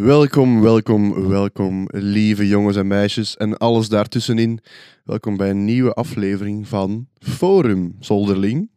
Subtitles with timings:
[0.00, 4.60] Welkom, welkom, welkom, lieve jongens en meisjes en alles daartussenin.
[5.04, 8.70] Welkom bij een nieuwe aflevering van Forum Zolderling.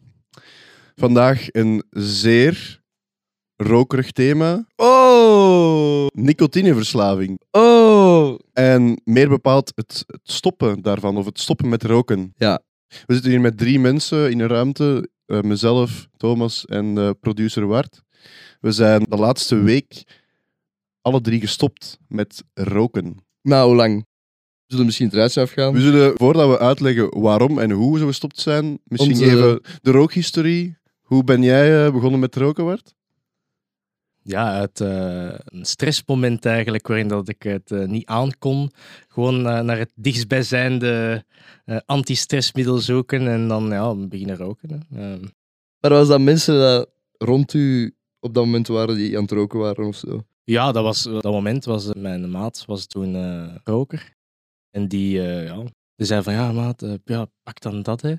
[0.96, 2.82] Vandaag een zeer
[3.56, 4.68] rokerig thema.
[4.76, 6.08] Oh!
[6.14, 7.42] Nicotineverslaving.
[7.52, 8.40] Oh!
[8.54, 12.34] En meer bepaald het, het stoppen daarvan, of het stoppen met roken.
[12.38, 12.62] Ja.
[13.06, 15.10] We zitten hier met drie mensen in een ruimte.
[15.26, 18.02] eh, mezelf, Thomas en eh, producer Wart.
[18.60, 20.04] We zijn de laatste week
[21.06, 23.18] alle drie gestopt met roken.
[23.42, 24.06] Nou, hoe lang?
[24.66, 25.74] We zullen misschien het rijtje afgaan.
[25.74, 29.92] We zullen, voordat we uitleggen waarom en hoe we gestopt zijn, misschien Onze- even de
[29.92, 30.78] rookhistorie.
[31.02, 32.94] Hoe ben jij eh, begonnen met roken, Wart?
[34.22, 38.72] Ja, uit eh, een stressmoment eigenlijk, waarin dat ik het eh, niet aankon.
[39.08, 41.24] Gewoon eh, naar het dichtstbijzijnde
[41.66, 44.70] eh anti-stressmiddel zoeken en dan ja, beginnen roken.
[44.70, 45.02] hè.
[45.14, 45.24] Ehm,
[45.80, 49.60] Maar was dat mensen dat rond u op dat moment waren die aan het roken
[49.60, 50.24] waren of zo?
[50.46, 54.14] Ja, dat was dat moment was eh, mijn maat was toen eh, roker.
[54.72, 55.64] En die, eh, ja,
[55.96, 58.14] die zei van ja, maat, eh, ja, pak dan dat hè.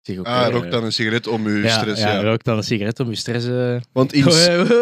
[0.00, 2.00] Zeg, oké, ah, eh, rook dan een sigaret om je ja, stress.
[2.02, 3.46] ja, Ja, rook dan een sigaret om je stress.
[3.46, 3.80] eh.
[3.92, 4.24] Want, in,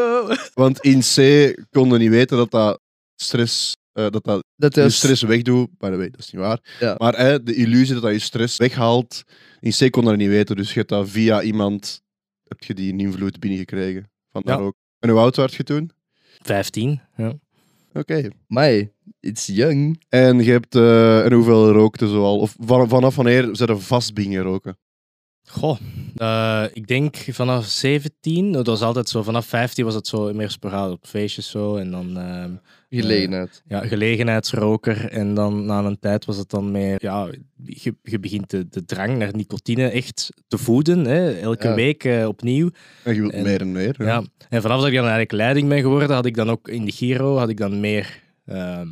[0.63, 2.81] want in C konden niet weten dat dat
[3.23, 5.79] stress, eh, dat dat Dat je stress wegdoet.
[5.79, 6.77] By the way, dat is niet waar.
[6.81, 6.95] Ja.
[6.99, 9.23] Maar eh, de illusie dat dat je stress weghaalt,
[9.61, 10.57] in C kon dat niet weten.
[10.57, 12.03] Dus je hebt dat via iemand,
[12.49, 14.11] heb je die invloed binnengekregen.
[14.31, 14.61] Van dat Ja.
[14.61, 14.75] rook.
[14.99, 15.91] En hoe oud werd je toen?
[16.47, 17.01] 15.
[17.17, 17.33] Ja.
[17.93, 18.29] Oké.
[18.47, 20.03] Mai, it's young.
[20.09, 22.39] En je hebt, eh, en hoeveel rookte zoal?
[22.39, 24.79] Of van, vanaf wanneer zijn er vast bingen roken?
[25.49, 25.79] Goh,
[26.17, 30.51] eh, ik denk vanaf 17, dat was altijd zo, vanaf 15 was het zo meer
[30.51, 31.77] sporadisch op feestjes zo.
[31.77, 32.55] En dan ehm,
[32.91, 33.63] Gelegenheid.
[33.69, 35.11] ja, gelegenheidsroker.
[35.11, 37.29] En dan na een tijd was het dan meer, ja,
[37.65, 41.05] je, je begint de, de drang naar nicotine echt te voeden.
[41.05, 41.75] Hè, elke Ja.
[41.75, 42.71] week eh, opnieuw.
[43.03, 43.95] En je wilt En- meer en meer.
[43.99, 44.23] Ja.
[44.49, 46.93] En vanaf dat ik dan eigenlijk leiding ben geworden, had ik dan ook in de
[46.93, 48.89] Giro had ik dan meer, ehm,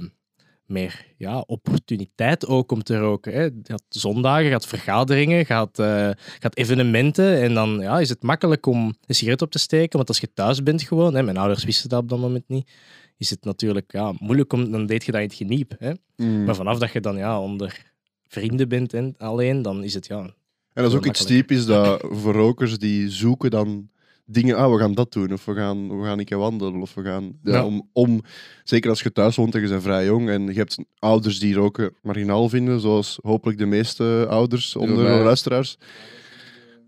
[0.67, 3.33] meer ja, opportuniteit ook om te roken.
[3.33, 3.43] Hè.
[3.43, 7.41] Je had zondagen, je had vergaderingen, je had, eh, je had evenementen.
[7.43, 9.97] En dan ja, is het makkelijk om een sigaret op te steken.
[9.97, 12.71] Want als je thuis bent gewoon, hè, mijn ouders wisten dat op dat moment niet,
[13.17, 15.75] is het natuurlijk ja, moeilijk om, dan deed je dat in het geniep.
[15.79, 15.93] Hè.
[16.17, 16.45] Mm.
[16.45, 17.93] Maar vanaf dat je dan ja, onder
[18.29, 22.07] vrienden bent en alleen, dan is het ja, En dat is ook iets typisch dat
[22.11, 23.89] voor rokers die zoeken dan
[24.27, 26.95] dingen, ah, we gaan dat doen, of we gaan, we gaan een keer wandelen, of
[26.95, 27.39] we gaan...
[27.43, 27.65] Ja.
[27.65, 28.23] Om, om,
[28.65, 31.55] zeker als je thuis woont en je bent vrij jong, en je hebt ouders die
[31.55, 35.79] roken marginaal vinden, zoals hopelijk de meeste ouders onder de luisteraars,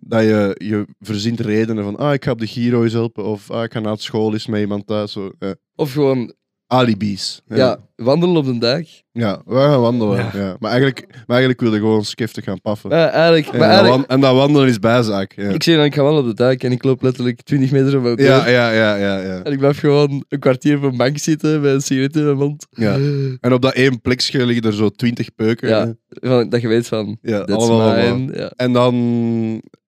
[0.08, 3.50] dat je, je verzint redenen van, ah, ik ga op de Giro eens helpen, of
[3.50, 5.12] ah, ik ga naar het school eens met iemand thuis.
[5.12, 6.34] Zo, eh, Of gewoon,
[6.66, 7.40] alibis.
[7.46, 7.78] ja.
[7.96, 8.82] wandelen op de dag.
[9.12, 10.16] Ja, we gaan wandelen.
[10.16, 10.30] Ja.
[10.34, 10.56] Ja.
[10.58, 12.90] Maar, eigenlijk, maar eigenlijk wilde gewoon skiftig gaan paffen.
[12.90, 15.32] Maar eigenlijk, en, maar dat eigenlijk wan- en dat wandelen is bijzaak.
[15.36, 15.48] Ja.
[15.48, 17.90] ik zeg dan, ik ga wandelen op de dag en ik loop letterlijk 20 meter
[17.90, 19.42] van mijn Ja, ja, ja, ja, ja.
[19.42, 22.36] En ik blijf gewoon een kwartier op een bank zitten met een sigaret in mijn
[22.36, 22.66] mond.
[22.70, 22.98] Ja.
[23.40, 25.68] En op dat één plekje liggen er zo twintig peuken.
[25.68, 25.94] Ja.
[26.08, 27.80] Van, dat je weet van, ja allemaal.
[27.92, 28.32] allemaal.
[28.34, 28.52] Ja.
[28.56, 28.94] En dan,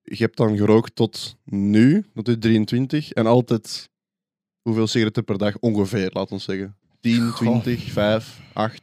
[0.09, 3.11] je hebt dan gerookt tot nu, tot je 23.
[3.11, 3.89] En altijd,
[4.61, 5.57] hoeveel sigaretten per dag?
[5.59, 6.75] Ongeveer, laat ons zeggen.
[6.99, 7.61] 10, Goh.
[7.61, 8.81] 20, 5, 8.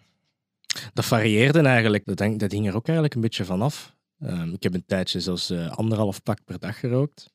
[0.95, 2.05] Dat varieerde eigenlijk.
[2.05, 3.95] Dat, hang- dat hing er ook eigenlijk een beetje vanaf.
[4.19, 7.33] Ehm, ik heb een tijdje zelfs eh, anderhalf pak per dag gerookt.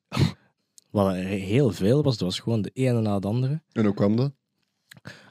[0.90, 3.62] Wat er heel veel was, dat was gewoon de ene na de andere.
[3.72, 4.32] En hoe kwam dat?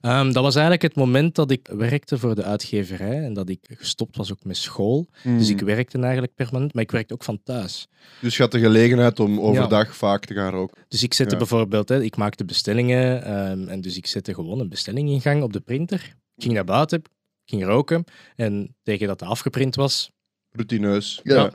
[0.00, 3.58] Ehm, dat was eigenlijk het moment dat ik werkte voor de uitgeverij en dat ik
[3.78, 5.08] gestopt was ook met school.
[5.22, 7.86] Dus ik werkte eigenlijk permanent, maar ik werkte ook van thuis.
[8.20, 10.82] Dus je had de gelegenheid om overdag vaak te gaan roken.
[10.88, 11.38] Dus ik zette Ja.
[11.38, 15.42] bijvoorbeeld, hè, ik maakte bestellingen ehm, en dus ik zette gewoon een bestelling in gang
[15.42, 16.16] op de printer.
[16.34, 17.03] Ik ging naar buiten,
[17.44, 18.04] ging roken
[18.36, 20.10] en tegen dat het afgeprint was,
[20.50, 21.20] Routineus.
[21.22, 21.53] Ja.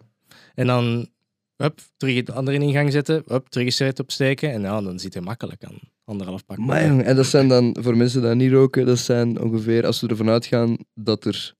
[0.54, 1.10] En dan
[1.56, 4.52] hup, terug de andere in gang zetten, hup, terug een opsteken.
[4.52, 6.58] En ja, dan zit je makkelijk aan anderhalf pak.
[6.58, 10.02] Maar jong, en dat zijn dan, voor mensen die niet roken, dat zijn ongeveer, als
[10.02, 11.56] we ervan uitgaan dat er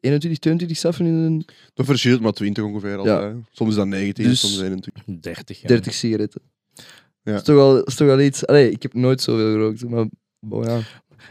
[0.00, 3.36] 21, 22 saffen in een Dat verschilt maar 20 ongeveer altijd.
[3.50, 5.04] Soms is dat 19, Dus- soms 21.
[5.20, 5.68] 30, ja.
[5.68, 6.40] 30 sigaretten.
[6.74, 6.82] Ja.
[7.22, 8.46] Dat is toch wel, is toch wel iets...
[8.46, 10.06] Allee, ik heb nooit zoveel gerookt, maar
[10.40, 10.80] bon, ja.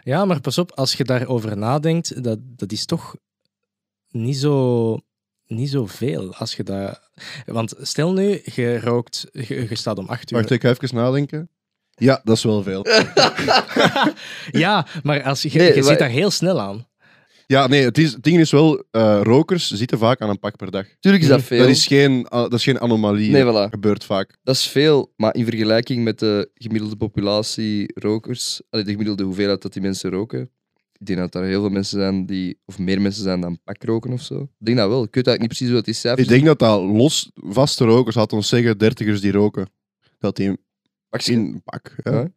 [0.04, 3.16] Ja, maar pas op, als je daarover nadenkt, dat, dat is toch
[4.08, 4.98] niet zo,
[5.46, 6.36] niet zo veel.
[6.36, 7.10] Als je dat...
[7.46, 10.38] Want stel nu, je rookt, je, je staat om 8 uur.
[10.38, 11.50] Wacht, ik ga even nadenken.
[12.02, 12.86] Ja, dat is wel veel.
[14.52, 16.90] Ja, maar als je, Nee, je maar- zit daar heel snel aan.
[17.48, 20.56] Ja, nee, het, is, het ding is wel, eh, rokers zitten vaak aan een pak
[20.56, 20.86] per dag.
[21.00, 21.48] Tuurlijk is dat Mhm.
[21.48, 21.60] veel.
[21.60, 23.32] Dat is geen, ah, dat is geen anomalie.
[23.32, 24.38] Nee, Dat gebeurt vaak.
[24.44, 29.62] Dat is veel, maar in vergelijking met de gemiddelde populatie rokers, allee, de gemiddelde hoeveelheid
[29.62, 30.50] dat die mensen roken,
[30.98, 33.84] ik denk dat er heel veel mensen zijn die, of meer mensen zijn dan pak
[33.84, 34.36] roken of zo.
[34.42, 35.04] Ik denk dat wel.
[35.04, 37.86] Ik weet eigenlijk niet precies hoe dat die cijfers Ik denk dat dat los, vaste
[37.86, 39.70] rokers, had ons zeggen, dertigers die roken,
[40.20, 40.58] dat die
[41.12, 41.96] Een pak.
[42.04, 42.12] Ja.
[42.12, 42.28] Ja.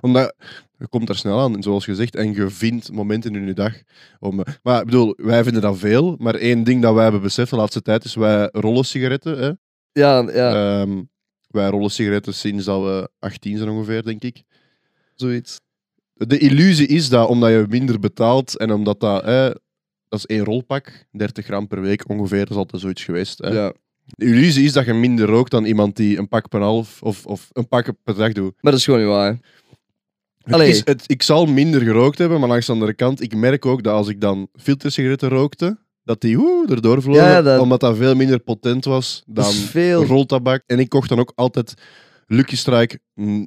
[0.00, 0.34] Omdat
[0.78, 3.74] je komt er snel aan, zoals gezegd, en je vindt momenten in je dag.
[4.20, 7.50] Om, maar ik bedoel, wij vinden dat veel, maar één ding dat wij hebben beseft
[7.50, 9.38] de laatste tijd is, wij rollen sigaretten.
[9.38, 9.50] Hè?
[9.92, 11.02] Ja, ja, Ehm,
[11.46, 14.42] wij rollen sigaretten sinds dat we 18 zijn ongeveer, denk ik.
[15.14, 15.60] zoiets.
[16.14, 19.24] De illusie is dat omdat je minder betaalt en omdat dat...
[19.24, 19.50] Hè,
[20.08, 23.38] dat is één rolpak, 30 gram per week ongeveer, dat is altijd zoiets geweest.
[23.38, 23.48] Hè?
[23.48, 23.72] Ja.
[24.06, 27.26] De illusie is dat je minder rookt dan iemand die een pak per half of,
[27.26, 28.52] of een pak per dag doet.
[28.60, 29.38] Maar dat is gewoon niet waar.
[30.42, 33.66] Het is, het, ik zal minder gerookt hebben, maar langs de andere kant, ik merk
[33.66, 36.38] ook dat als ik dan filtersigaretten rookte, dat die
[36.68, 40.04] erdoor vlogen, Ja, dat- omdat dat veel minder potent was dan veel.
[40.04, 40.62] roltabak.
[40.66, 41.74] En ik kocht dan ook altijd
[42.26, 42.98] Lucky Strike,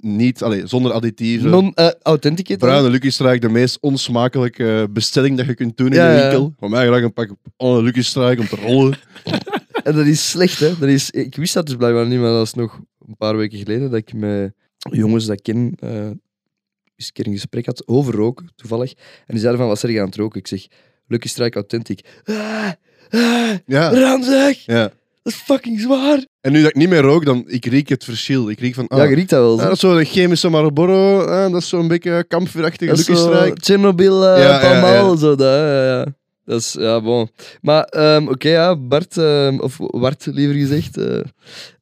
[0.01, 1.49] niet, allee, zonder additieven.
[1.49, 2.59] Non uh, authenticate.
[2.59, 6.21] Bruine Lucky Strike, de meest onsmakelijke bestelling dat je kunt doen in Ja, de ja.
[6.29, 6.53] winkel.
[6.59, 8.97] Van mij graag een pak Lucky Strike om te rollen.
[9.89, 10.77] En dat is slecht, hè?
[10.79, 13.57] Dat is, ik wist dat dus blijkbaar niet, maar dat is nog een paar weken
[13.57, 14.53] geleden dat ik met
[14.91, 18.91] jongens dat ik ken eh, eens een keer een gesprek had over roken, toevallig.
[18.91, 20.39] En die zeiden van, wat zeg je aan het roken?
[20.39, 20.67] Ik zeg,
[21.07, 21.99] Lucky Strike Authentic.
[22.23, 22.69] Ah,
[23.09, 24.65] ah, Ja, ranzig!
[24.65, 24.91] ja.
[25.23, 26.25] Dat is fucking zwaar!
[26.41, 28.49] En nu dat ik niet meer rook, dan ik riek het verschil.
[28.49, 29.51] Ik riek van, ah, Ja, je riekt dat wel.
[29.51, 29.63] ah, zo.
[29.63, 33.57] dat is zo'n chemische Marlboro, ah, dat is zo'n beetje kampvuurachtige Lucky zo Strike.
[33.61, 35.15] Chernobyl, eh Ja, ja, ja.
[35.15, 35.39] zo dat.
[35.47, 36.05] Ja, ja.
[36.49, 37.29] Dat is, ja, bon.
[37.61, 41.21] Maar, ehm, oké, ja, Bart, ehm, of Bart liever gezegd, eh,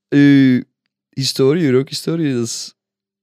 [0.10, 0.64] uw
[1.10, 2.74] historie, uw rookhistorie, dat is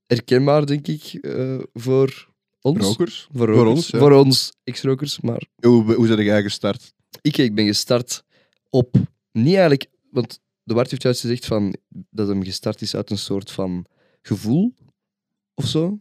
[0.07, 2.29] herkenbaar, denk ik, eh, voor
[2.61, 2.79] ons.
[2.87, 3.29] Rokers.
[3.33, 3.99] Voor, Voor ons, ja.
[3.99, 5.21] Voor ons, ex-rokers.
[5.21, 6.95] Maar Hoe, hoe zijn jij gestart?
[7.21, 8.25] ik, ik ben gestart
[8.71, 8.95] op,
[9.33, 11.77] niet eigenlijk, want de Bart heeft juist gezegd van,
[12.11, 13.87] dat hem gestart is uit een soort van
[14.23, 14.75] gevoel,
[15.55, 15.99] of zo.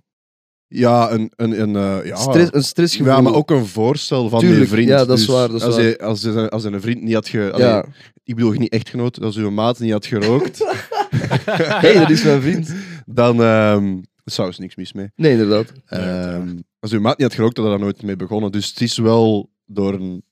[0.75, 2.16] Ja, een, een, een, eh, ja.
[2.16, 3.14] Stress, een stressgevoel.
[3.14, 4.88] ja, maar ook een voorstel van je vriend.
[4.88, 5.84] ja, dat is Dus waar, dat is als, waar.
[5.84, 7.52] Hij, als, hij, als hij een vriend niet had ge...
[7.52, 7.86] allee, Ja.
[8.24, 9.22] Ik bedoel, niet echtgenoot.
[9.22, 10.58] Als uw maat niet had gerookt,
[11.84, 12.74] hey, dat is mijn vriend.
[13.06, 13.42] dan...
[13.44, 15.08] ehm zou er niks mis mee.
[15.16, 15.72] Nee, inderdaad.
[15.86, 16.48] Ehm,
[16.80, 18.52] als uw maat niet had gerookt, had hij daar nooit mee begonnen.
[18.52, 20.24] Dus het is wel door een,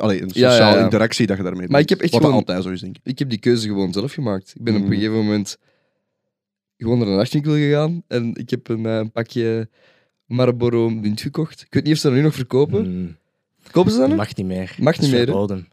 [0.00, 0.84] allee, een ja, sociale ja.
[0.84, 1.96] interactie dat je daarmee Maar ik doet.
[1.96, 3.02] heb echt Wat gewoon- altijd zo is, denk ik.
[3.04, 4.52] Ik heb die keuze gewoon zelf gemaakt.
[4.54, 4.86] Ik ben op Mm.
[4.86, 5.56] een gegeven moment
[6.82, 9.68] gewoon naar een nachtwinkel gegaan en ik heb een, eh, een pakje
[10.26, 11.60] Marlboro Munt gekocht.
[11.60, 12.90] Ik weet niet of ze dat nu nog verkopen.
[13.00, 13.16] Mm,
[13.70, 14.16] Kopen ze dat nog?
[14.16, 14.74] mag niet meer.
[14.80, 15.68] Mag niet meer, verboden.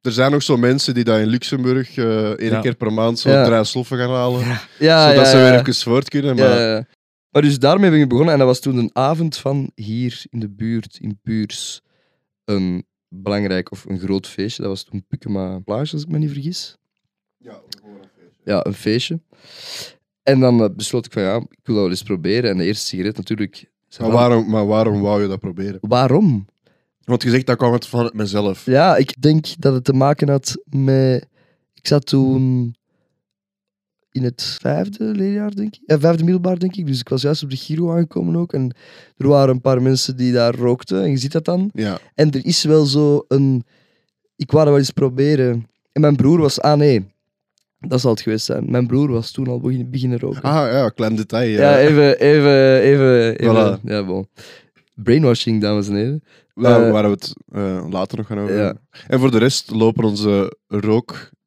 [0.00, 2.60] Er zijn nog zo mensen die dat in Luxemburg eh één Ja.
[2.60, 3.44] keer per maand zo Ja.
[3.44, 4.40] drie sloffen gaan halen.
[4.78, 5.42] Ja, zodat ja, ze ja.
[5.50, 6.36] weer even voort kunnen.
[6.36, 6.86] Maar Ja, ja, ja.
[7.30, 10.40] Maar dus daarmee ben ik begonnen en dat was toen een avond van hier in
[10.40, 11.80] de buurt, in Puurs,
[12.44, 14.62] een belangrijk of een groot feestje.
[14.62, 16.76] Dat was toen Pukema Plage, als ik me niet vergis.
[18.44, 19.20] Ja, een feestje.
[20.22, 22.50] En dan eh, besloot ik van ja, ik wil dat wel eens proberen.
[22.50, 23.70] En de eerste sigaret natuurlijk.
[23.98, 25.78] Maar waarom, maar waarom wou je dat proberen?
[25.80, 26.46] Waarom?
[27.04, 28.66] Want je zegt, dat kwam het van mezelf.
[28.66, 31.26] Ja, ik denk dat het te maken had met.
[31.74, 32.74] Ik zat toen
[34.10, 35.80] in het vijfde leerjaar, denk ik.
[35.86, 36.86] Ja, vijfde middelbaar, denk ik.
[36.86, 38.52] Dus ik was juist op de Giro aangekomen ook.
[38.52, 38.74] En
[39.16, 41.02] er waren een paar mensen die daar rookten.
[41.02, 41.70] En je ziet dat dan.
[41.74, 41.98] Ja.
[42.14, 43.64] En er is wel zo een.
[44.36, 45.66] Ik wou dat wel eens proberen.
[45.92, 46.60] En mijn broer was.
[46.60, 47.11] Ah nee,
[47.88, 48.70] dat zal het geweest zijn.
[48.70, 50.42] Mijn broer was toen al beginnen, beginnen roken.
[50.42, 51.48] Ah ja, klein detail.
[51.50, 53.32] ja, even, even, even.
[53.38, 53.80] even Voilà.
[53.84, 54.28] Ja, bon.
[54.94, 56.22] Brainwashing, dames en heren.
[56.54, 58.74] Waar, Eh, waar we het eh, later nog gaan over ja.
[59.08, 60.56] En voor de rest lopen onze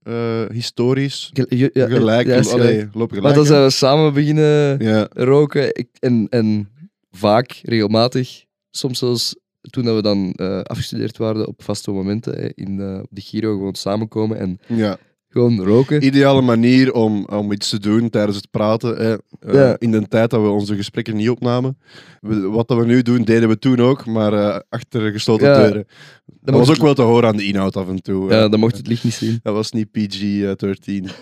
[0.04, 2.28] rookhistorisch Gel- ju- ja, gelijk.
[2.48, 3.22] allee, gelijk.
[3.22, 5.76] Maar dan zijn we samen beginnen roken.
[5.76, 6.70] Ik, en, en
[7.12, 12.80] vaak, regelmatig, soms zelfs toen we dan eh, afgestudeerd waren op vaste momenten hè, in
[12.82, 14.98] eh, op de Giro, gewoon samenkomen en ja.
[15.36, 16.06] Gewoon roken.
[16.06, 18.96] Ideale manier om, om iets te doen tijdens het praten.
[18.96, 19.12] Hè.
[19.40, 19.76] Eh, Ja.
[19.80, 21.78] In de tijd dat we onze gesprekken niet opnamen.
[22.22, 25.58] We- wat dat we nu doen, deden we toen ook, maar eh, achter gesloten Ja.
[25.62, 25.88] deuren.
[26.26, 28.30] Dat was mocht ook wel te horen aan de inhoud af en toe.
[28.32, 29.40] Ja, dan mocht het licht niet zien.
[29.44, 31.10] Dat was niet PG-13.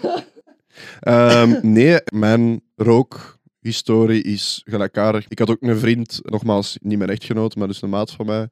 [1.00, 5.26] Ehm, nee, mijn rookhistorie is gelijkaardig.
[5.28, 8.48] Ik had ook een vriend, nogmaals niet mijn echtgenoot, maar dus een maat van mij,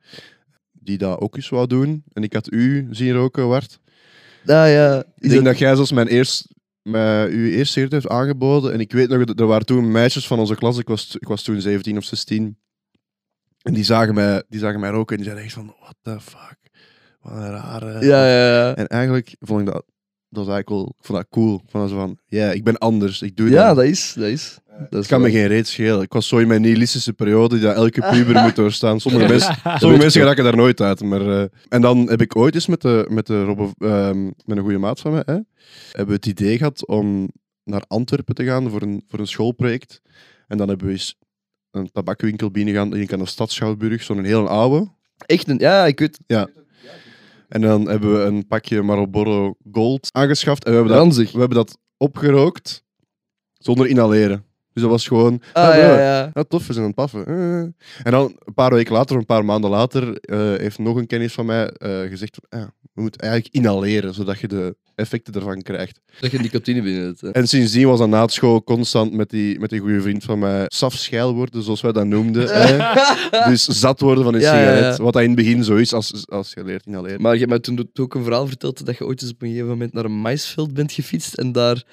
[0.72, 2.03] die dat ook eens wou doen.
[2.13, 3.80] En ik had u zien roken, Wart.
[4.43, 5.03] Ja, ja.
[5.17, 6.48] Ik denk dat- jij zelfs mijn eerst,
[6.81, 8.74] mij, uw eerste sigaret heeft aangeboden.
[8.74, 11.43] En ik weet nog, er waren toen meisjes van onze klas, ik was, ik was
[11.43, 12.57] toen 17 of 16.
[13.62, 16.19] En die zagen mij, die zagen mij roken en die zeiden echt van, what the
[16.31, 16.57] fuck.
[17.21, 18.05] Wat een rare...
[18.05, 18.75] Ja, ja, ja.
[18.75, 19.83] En eigenlijk vond ik dat,
[20.29, 21.53] dat was eigenlijk wel, ik vond dat cool.
[21.55, 23.75] Ik vond dat zo van, ja, ik ben anders, ik doe Ja, dat.
[23.75, 24.13] dat is.
[24.13, 24.60] Dat is.
[24.90, 26.02] Dat kan me geen reet schelen.
[26.02, 29.00] Ik was zo in mijn nihilistische periode die dat elke puber moet doorstaan.
[29.00, 31.02] Sommige mensen, sommige mensen raken daar nooit uit.
[31.02, 34.58] Maar, eh, en dan heb ik ooit eens met, de, met, de Robbe, ehm, met
[34.58, 35.38] een goede maat van mij, hè,
[35.92, 37.30] hebben we het idee gehad om
[37.64, 40.02] naar Antwerpen te gaan voor een, voor een schoolproject.
[40.48, 41.18] En dan hebben we eens
[41.72, 44.92] een tabakwinkel binnengegaan, ik aan de stad Schouwburg, zo'n heel oude.
[45.26, 45.58] Echt een...
[45.58, 46.20] Ja, ik weet...
[47.52, 50.64] En dan hebben we een pakje Marlboro Gold aangeschaft.
[50.64, 51.32] En we hebben dat Ranzig.
[51.32, 52.84] We hebben dat opgerookt
[53.54, 54.46] zonder inhaleren.
[54.74, 55.42] Dus dat was gewoon...
[55.54, 56.32] Ah, "Ah, ja, ja.
[56.34, 57.25] ja, tof, we zijn aan het paffen.
[57.25, 57.60] Eh.
[58.06, 61.34] En dan een paar weken later, een paar maanden later, eh, heeft nog een kennis
[61.34, 65.62] van mij eh, gezegd: van, ah, we moeten eigenlijk inhaleren, zodat je de effecten ervan
[65.62, 66.00] krijgt.
[66.20, 67.22] Dat je nicotine binnen hebt.
[67.22, 67.30] hè.
[67.30, 70.40] En sindsdien was dat na het school constant met die, met die goede vriend van
[70.40, 72.48] mij safschijl worden, zoals wij dat noemden.
[72.58, 72.78] hè.
[73.50, 74.75] Dus zat worden van een Ja, ja, ja.
[74.75, 74.98] sigaret.
[74.98, 77.22] Wat dat in het begin zo is als, als je leert inhaleren.
[77.22, 79.48] Maar je hebt mij toen ook een verhaal verteld dat je ooit eens op een
[79.48, 81.84] gegeven moment naar een maisveld bent gefietst en daar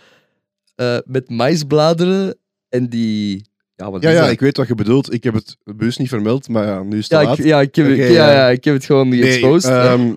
[0.74, 2.36] eh, met maisbladeren
[2.68, 3.46] en die...
[3.74, 4.30] Ja, wat Ja, is ja, dat?
[4.30, 5.12] ik weet wat je bedoelt.
[5.12, 7.38] Ik heb het bewust niet vermeld, maar ja, nu is het ja, laat.
[7.38, 8.48] ik, ja, ik heb, ja, ja.
[8.48, 9.70] ik heb het gewoon niet Nee, exposed.
[9.70, 10.14] ehm,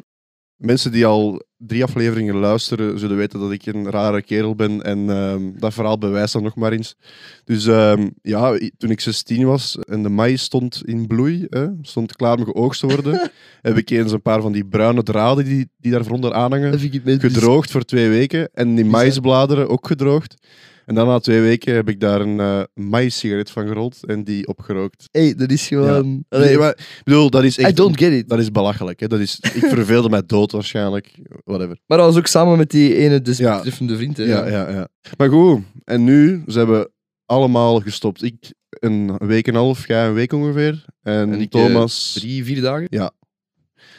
[0.55, 4.81] mensen die al drie afleveringen luisteren, zullen weten dat ik een rare kerel ben.
[4.81, 6.95] En ehm, dat verhaal bewijst dat nog maar eens.
[7.43, 12.15] Dus ehm, ja, toen ik 16 was en de maïs stond in bloei, hè, stond
[12.15, 13.31] klaar om geoogst te worden,
[13.61, 15.95] heb ik eens een paar van die bruine draden die, die
[16.33, 18.49] aanhangen, vind ik met gedroogd voor twee weken.
[18.53, 20.35] En die maïsbladeren ook gedroogd.
[20.85, 24.47] En dan na twee weken heb ik daar een eh maïs-sigaret van gerold en die
[24.47, 25.07] opgerookt.
[25.11, 26.25] hey, dat is gewoon...
[26.29, 27.69] Nee, maar, ik bedoel, dat is echt...
[27.69, 28.29] I don't get it.
[28.29, 28.99] Dat is belachelijk.
[28.99, 29.07] Hè?
[29.07, 31.19] Dat is, ik verveelde mij dood waarschijnlijk.
[31.43, 31.77] Whatever.
[31.85, 34.17] Maar dat was ook samen met die ene desbetreffende vriend.
[34.17, 34.87] Hè, Ja, ja, ja.
[35.17, 36.91] Maar goed, en nu zijn we
[37.25, 38.23] allemaal gestopt.
[38.23, 40.85] Ik een week en een half, jij een week ongeveer.
[41.01, 42.13] En, En ik, eh, Thomas.
[42.13, 43.13] Drie, vier dagen.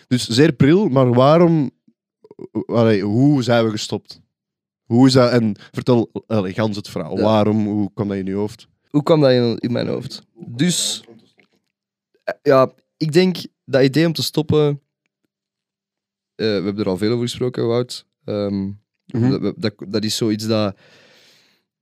[0.08, 1.70] Dus zeer pril, maar waarom.
[2.66, 4.21] Allee, hoe zijn we gestopt?
[4.92, 5.30] Hoe is dat?
[5.32, 7.16] En vertel allee, gans het verhaal.
[7.16, 7.22] Ja.
[7.22, 7.66] Waarom?
[7.66, 8.68] Hoe kwam dat in je hoofd?
[8.90, 10.22] Hoe kwam dat in, in mijn hoofd?
[10.34, 11.04] Dus,
[12.24, 14.80] eh, ja, ik denk dat idee om te stoppen.
[16.34, 18.06] eh, we hebben er al veel over gesproken, Wout.
[18.24, 18.70] Ehm,
[19.06, 19.40] Mhm.
[19.40, 20.76] dat, dat, dat is zoiets dat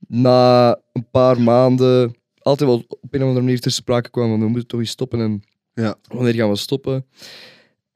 [0.08, 4.28] na een paar maanden altijd wel op een of andere manier ter sprake kwam.
[4.30, 5.42] Van we moeten toch eens stoppen en
[5.74, 5.96] Ja.
[6.08, 7.06] wanneer gaan we stoppen?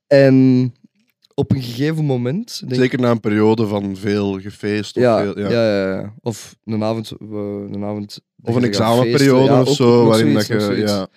[0.07, 0.75] En
[1.35, 2.61] op een gegeven moment.
[2.61, 4.97] Denk Zeker na een periode van veel gefeest.
[4.97, 5.51] Of, ja, veel, ja.
[5.51, 7.13] Ja, ja, Of een avond.
[7.21, 9.67] een avond of een examenperiode feesten.
[9.67, 10.01] Of zo.
[10.01, 10.77] ook waarin dat zoiets, je.
[10.87, 11.09] Ja,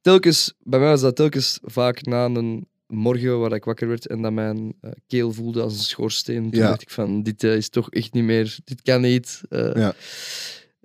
[0.00, 4.22] telkens, bij mij was dat telkens vaak na een morgen waar ik wakker werd en
[4.22, 6.50] dat mijn eh, keel voelde als een schoorsteen.
[6.50, 9.40] Toen dacht ik van, dit eh, is toch echt niet meer, dit kan niet.
[9.48, 9.74] eh.
[9.74, 9.94] Ja.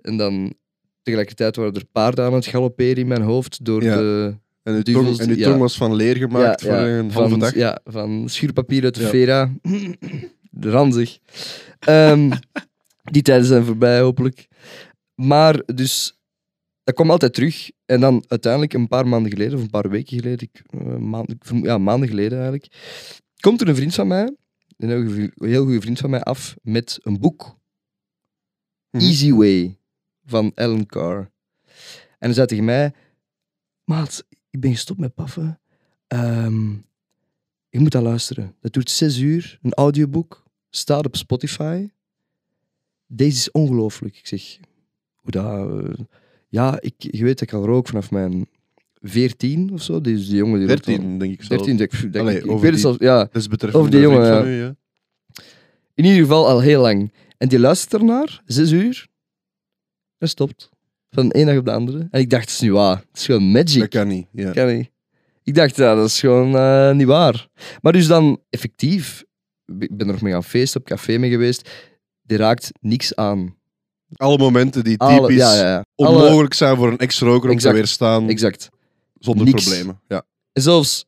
[0.00, 0.54] En dan
[1.02, 3.96] tegelijkertijd waren er paarden aan het galopperen in mijn hoofd door Ja.
[3.96, 4.34] de...
[4.64, 5.60] en Duvels tong, en je die- tong ja.
[5.60, 7.54] was van leer gemaakt Ja, voor ja, een halve van, dag.
[7.54, 9.06] Ja, van schuurpapier uit de.
[9.06, 9.52] Vera.
[10.60, 11.18] Ranzig.
[11.78, 12.30] Ehm,
[13.02, 14.48] die tijden zijn voorbij, hopelijk.
[15.14, 16.18] Maar dus,
[16.84, 17.70] dat kwam altijd terug.
[17.86, 21.34] En dan uiteindelijk, een paar maanden geleden, of een paar weken geleden, ik, eh, maand,
[21.62, 22.66] ja, maanden geleden eigenlijk,
[23.40, 24.36] komt er een vriend van mij,
[24.76, 27.56] een heel goede, heel goede vriend van mij, af met een boek.
[28.90, 29.04] Mhm.
[29.04, 29.78] Easy Way,
[30.24, 31.18] van Alan Carr.
[32.18, 32.92] En hij zei tegen mij,
[33.84, 34.24] maat,
[34.54, 35.60] ik ben gestopt met paffen.
[36.06, 36.70] Ehm,
[37.68, 38.54] je moet dat luisteren.
[38.60, 41.88] Dat duurt zes uur, een audioboek, staat op Spotify.
[43.06, 44.16] Deze is ongelooflijk.
[44.18, 44.58] Ik zeg,
[45.14, 45.84] hoe dat?
[45.84, 46.04] eh,
[46.48, 48.46] ja, ik, je weet dat ik al rook vanaf mijn
[49.00, 50.00] 14 of zo.
[50.00, 51.56] Dus die jongen die rookt al- 13, denk ik zo.
[51.56, 52.44] 13, denk, ik- denk Allee, ik.
[52.44, 53.24] Ik over die- zelfs, ja.
[53.32, 54.74] Dat is Over die jongen, u, ja.
[55.94, 57.12] In ieder geval al heel lang.
[57.38, 59.08] En die luistert ernaar, zes uur,
[60.18, 60.70] en stopt.
[61.14, 62.08] Van de een dag op de andere.
[62.10, 62.96] En ik dacht, het is niet waar.
[62.96, 63.80] Het is gewoon magic.
[63.80, 64.26] Dat kan niet.
[64.32, 64.50] Ja.
[64.50, 64.90] Kan niet.
[65.42, 67.48] Ik dacht, ja, dat is gewoon eh, niet waar.
[67.80, 69.24] Maar dus dan, effectief,
[69.78, 71.70] ik ben er nog mee gaan feesten, op café mee geweest,
[72.22, 73.56] die raakt niks aan.
[74.16, 75.84] Alle momenten die Alle- typisch ja, ja, ja.
[75.96, 78.68] Alle- onmogelijk zijn voor een ex-roker om te weerstaan exact.
[79.18, 79.64] zonder niks.
[79.64, 80.00] problemen.
[80.08, 80.22] Ja.
[80.52, 81.04] En zelfs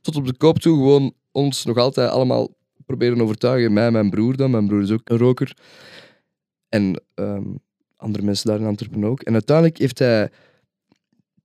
[0.00, 2.54] tot op de koop toe gewoon ons nog altijd allemaal
[2.86, 3.72] proberen overtuigen.
[3.72, 4.50] Mij, mijn broer dan.
[4.50, 5.56] Mijn broer is ook een roker.
[6.68, 7.44] En ehm,
[8.02, 9.22] andere mensen daar in Antwerpen ook.
[9.22, 10.30] En uiteindelijk heeft hij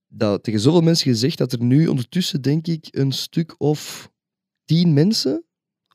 [0.08, 4.10] dat tegen zoveel mensen gezegd dat er nu ondertussen, denk ik, een stuk of
[4.66, 5.44] tien mensen,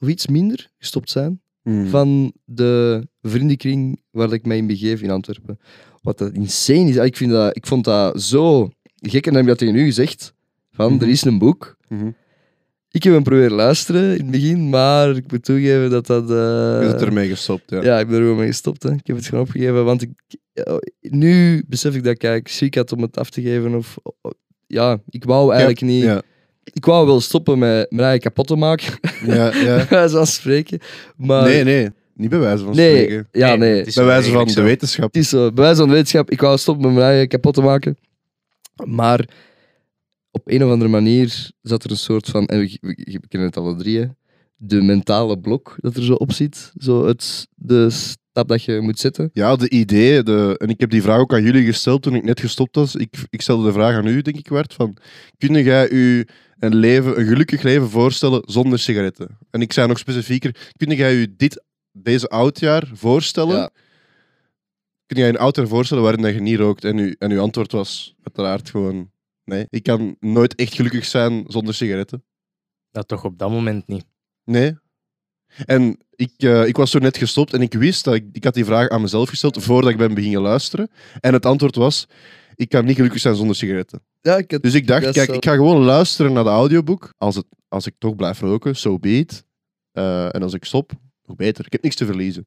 [0.01, 1.87] of iets minder, gestopt zijn Hmm.
[1.87, 5.59] van de vriendenkring waar ik mij in begeef in Antwerpen.
[6.01, 6.97] Wat dat insane is.
[6.97, 9.27] Ik, vind dat, ik vond dat zo gek.
[9.27, 10.35] En dan heb ik dat tegen u gezegd.
[10.71, 11.03] Van, Mhm.
[11.03, 11.77] er is een boek.
[11.89, 12.11] Mhm.
[12.91, 16.23] Ik heb hem proberen luisteren in het begin, maar ik moet toegeven dat dat...
[16.31, 16.37] eh,
[16.83, 17.71] Je bent ermee gestopt.
[17.71, 17.83] Ja.
[17.83, 18.83] ja, ik ben er gewoon mee gestopt.
[18.83, 18.93] Hè.
[18.93, 20.11] Ik heb het gewoon opgegeven, want ik,
[21.01, 23.75] nu besef ik dat ik eigenlijk schrik had om het af te geven.
[23.75, 23.97] Of,
[24.67, 26.03] ja, ik wou eigenlijk niet...
[26.03, 26.23] Ja.
[26.65, 29.77] Ik wou wel stoppen met mijn eigen kapot te maken, Ja, ja.
[29.77, 30.79] bij wijze van spreken.
[31.17, 31.89] Maar Nee, nee.
[32.15, 33.29] Niet bij wijze van nee, spreken.
[33.33, 33.83] ja, nee.
[33.85, 35.05] is Bij wijze van de wetenschap.
[35.15, 37.55] Het is zo, bij wijze van de wetenschap, ik wou stoppen met mijn eigen kapot
[37.55, 37.97] te maken.
[38.85, 39.29] Maar
[40.31, 43.49] op een of andere manier zat er een soort van, en we, we- we kennen
[43.49, 44.07] het alle drie, hè,
[44.57, 46.73] de mentale blok dat er zo op zit.
[46.79, 47.91] Zo het, de
[48.33, 49.31] stap dat je moet zetten.
[49.33, 52.25] Ja, de idee, de, en ik heb die vraag ook aan jullie gesteld toen ik
[52.25, 52.95] net gestopt was.
[52.95, 54.97] Ik, ik stelde de vraag aan u, denk ik, werd van,
[55.39, 56.27] kun jij u
[56.59, 59.39] een, leven, een gelukkig leven voorstellen zonder sigaretten?
[59.51, 63.71] En ik zei nog specifieker, kun jij u dit, deze oudjaar voorstellen Ja.
[65.07, 66.85] kun jij een auto voorstellen waarin dat je niet rookt?
[66.85, 69.11] En, u, en uw antwoord was uiteraard gewoon
[69.45, 69.67] nee.
[69.69, 72.25] Ik kan nooit echt gelukkig zijn zonder sigaretten.
[72.91, 74.05] Dat toch op dat moment niet.
[74.45, 74.77] Nee.
[75.65, 78.55] En ik, eh, ik was zo net gestopt en ik wist dat ik, ik had
[78.55, 80.91] die vraag aan mezelf gesteld voordat ik ben beginnen luisteren.
[81.21, 82.07] En het antwoord was,
[82.55, 84.03] ik kan niet gelukkig zijn zonder sigaretten.
[84.21, 85.33] Ja, ik Dus ik dacht, kijk, zo.
[85.33, 87.15] ik ga gewoon luisteren naar de audioboek.
[87.19, 89.45] Als, het, als ik toch blijf roken, so be it.
[89.93, 90.93] Eh, en als ik stop,
[91.25, 91.67] nog beter.
[91.67, 92.47] Ik heb niks te verliezen.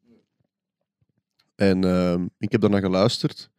[1.56, 3.50] En ehm, ik heb daarna geluisterd.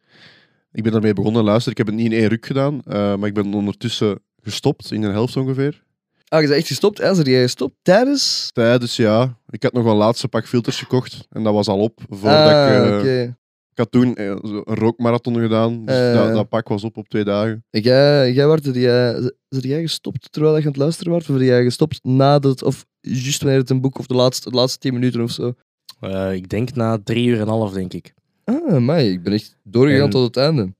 [0.72, 1.70] Ik ben daarmee begonnen luisteren.
[1.70, 5.02] Ik heb het niet in één ruk gedaan, eh, maar ik ben ondertussen gestopt, in
[5.02, 5.84] een helft ongeveer.
[6.28, 6.99] Ah, je bent echt gestopt?
[6.99, 7.11] Hè?
[7.11, 8.50] Is jij gestopt tijdens?
[8.52, 9.38] Tijdens, ja.
[9.49, 11.26] Ik had nog een laatste pak filters gekocht.
[11.30, 12.00] En dat was al op.
[12.09, 13.23] Voordat ah, ik, eh, oké.
[13.71, 15.85] ik had toen eh, zo een rookmarathon gedaan.
[15.85, 16.14] Dus Eh.
[16.14, 17.64] dat, dat pak was op op twee dagen.
[17.71, 21.28] Jij, jij, werd, jij, zit jij gestopt terwijl je aan het luisteren was?
[21.28, 24.56] Of ben jij gestopt nadat, of juist wanneer het een boek, of de laatste, de
[24.56, 25.54] laatste tien minuten of zo?
[26.00, 28.14] Eh, ik denk na drie uur en een half, denk ik.
[28.45, 30.75] Ah, maar ik ben echt doorgegaan En- tot het einde.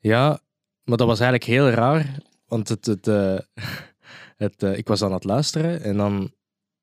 [0.00, 0.40] Ja,
[0.84, 2.18] maar dat was eigenlijk heel raar.
[2.46, 3.38] Want het, het, eh,
[4.42, 6.32] het, eh, ik was aan het luisteren en dan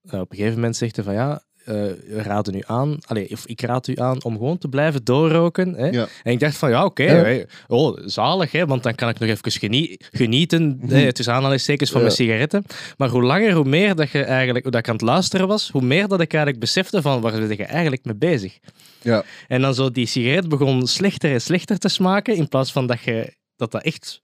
[0.09, 1.75] eh, op een gegeven moment zegt hij van ja, eh,
[2.07, 5.73] we raden u aan, allee, of ik raad u aan om gewoon te blijven doorroken.
[5.73, 5.87] Hè?
[5.87, 6.07] Ja.
[6.23, 7.45] En ik dacht van ja, oké, Ja.
[7.67, 11.99] oh, zalig, hè, want dan kan ik nog even genie- genieten, hè, tussen aanhalingstekens, van
[12.01, 12.05] Ja.
[12.05, 12.63] mijn sigaretten.
[12.97, 15.69] Maar hoe langer, hoe meer dat, je eigenlijk, hoe dat ik aan het luisteren was,
[15.69, 18.59] hoe meer dat ik eigenlijk besefte van waar ben je eigenlijk mee bezig.
[19.01, 19.23] Ja.
[19.47, 23.01] En dan zo die sigaret begon slechter en slechter te smaken, in plaats van dat
[23.01, 24.21] je, dat, dat echt,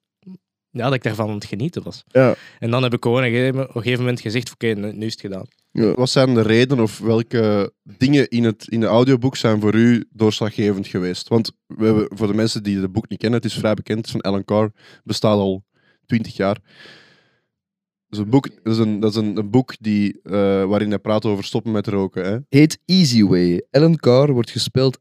[0.75, 2.03] ja, dat ik daarvan aan het genieten was.
[2.07, 2.35] Ja.
[2.59, 5.21] En dan heb ik gewoon op een gegeven- moment gezegd, oké, nu, nu is het
[5.21, 5.45] gedaan.
[5.95, 10.05] Wat zijn de redenen of welke dingen in, het, in de audioboek zijn voor u
[10.09, 11.27] doorslaggevend geweest?
[11.27, 13.97] Want we hebben, voor de mensen die het boek niet kennen, het is vrij bekend,
[13.97, 14.71] het is van Alan Carr,
[15.03, 15.63] bestaat al
[16.05, 16.59] twintig jaar.
[18.07, 20.31] Dat is een boek, dat is een, dat is een, een boek die, eh,
[20.63, 22.25] waarin hij praat over stoppen met roken.
[22.25, 22.37] Hè?
[22.49, 23.65] Heet Easy Way.
[23.71, 24.99] Alan Carr wordt gespeeld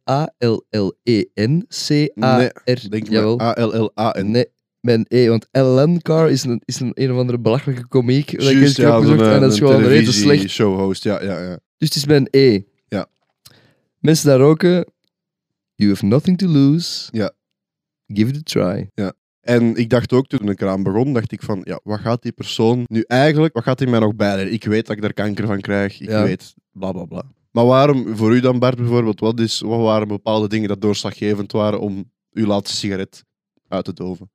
[1.50, 2.88] A-L-L-E-N-C-A-R.
[2.90, 4.30] Denk maar A-L-L-A-N.
[4.30, 4.46] Nee,
[4.84, 8.38] met E, want Alan Carr is een, is een, een of andere belachelijke komiek.
[8.38, 10.22] dat ik eens heb ja, opgezocht, en eh, dat is een gewoon rete slecht.
[10.22, 11.02] televisie-showhost.
[11.02, 11.58] Ja, ja, ja.
[11.78, 12.60] Dus het is een E.
[12.88, 13.06] Ja.
[13.98, 14.86] Mensen daar roken,
[15.74, 17.08] you have nothing to lose.
[17.10, 17.32] Ja.
[18.06, 19.12] Give it a try.
[19.40, 22.32] En ik dacht ook toen ik eraan begon, dacht ik van, ja, wat gaat die
[22.32, 24.52] persoon nu eigenlijk, wat gaat hij mij nog bijleren?
[24.52, 26.22] Ik weet dat ik daar kanker van krijg, ik Ja.
[26.22, 27.22] weet, bla bla bla.
[27.50, 31.52] Maar waarom, voor u dan Bart bijvoorbeeld, wat, is, wat waren bepaalde dingen dat doorslaggevend
[31.52, 33.24] waren om uw laatste sigaret
[33.68, 34.30] uit te doven?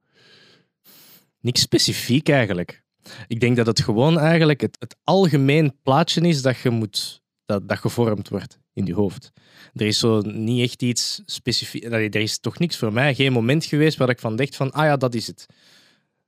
[1.41, 2.83] Niks specifiek eigenlijk.
[3.27, 7.69] Ik denk dat het gewoon eigenlijk het, het algemeen plaatje is dat je moet, dat,
[7.69, 9.31] dat gevormd wordt in je hoofd.
[9.73, 11.83] Er is zo niet echt iets specifiek.
[11.83, 14.85] Er is toch niks voor mij, geen moment geweest waar ik van dacht van, ah
[14.85, 15.45] ja, dat is het.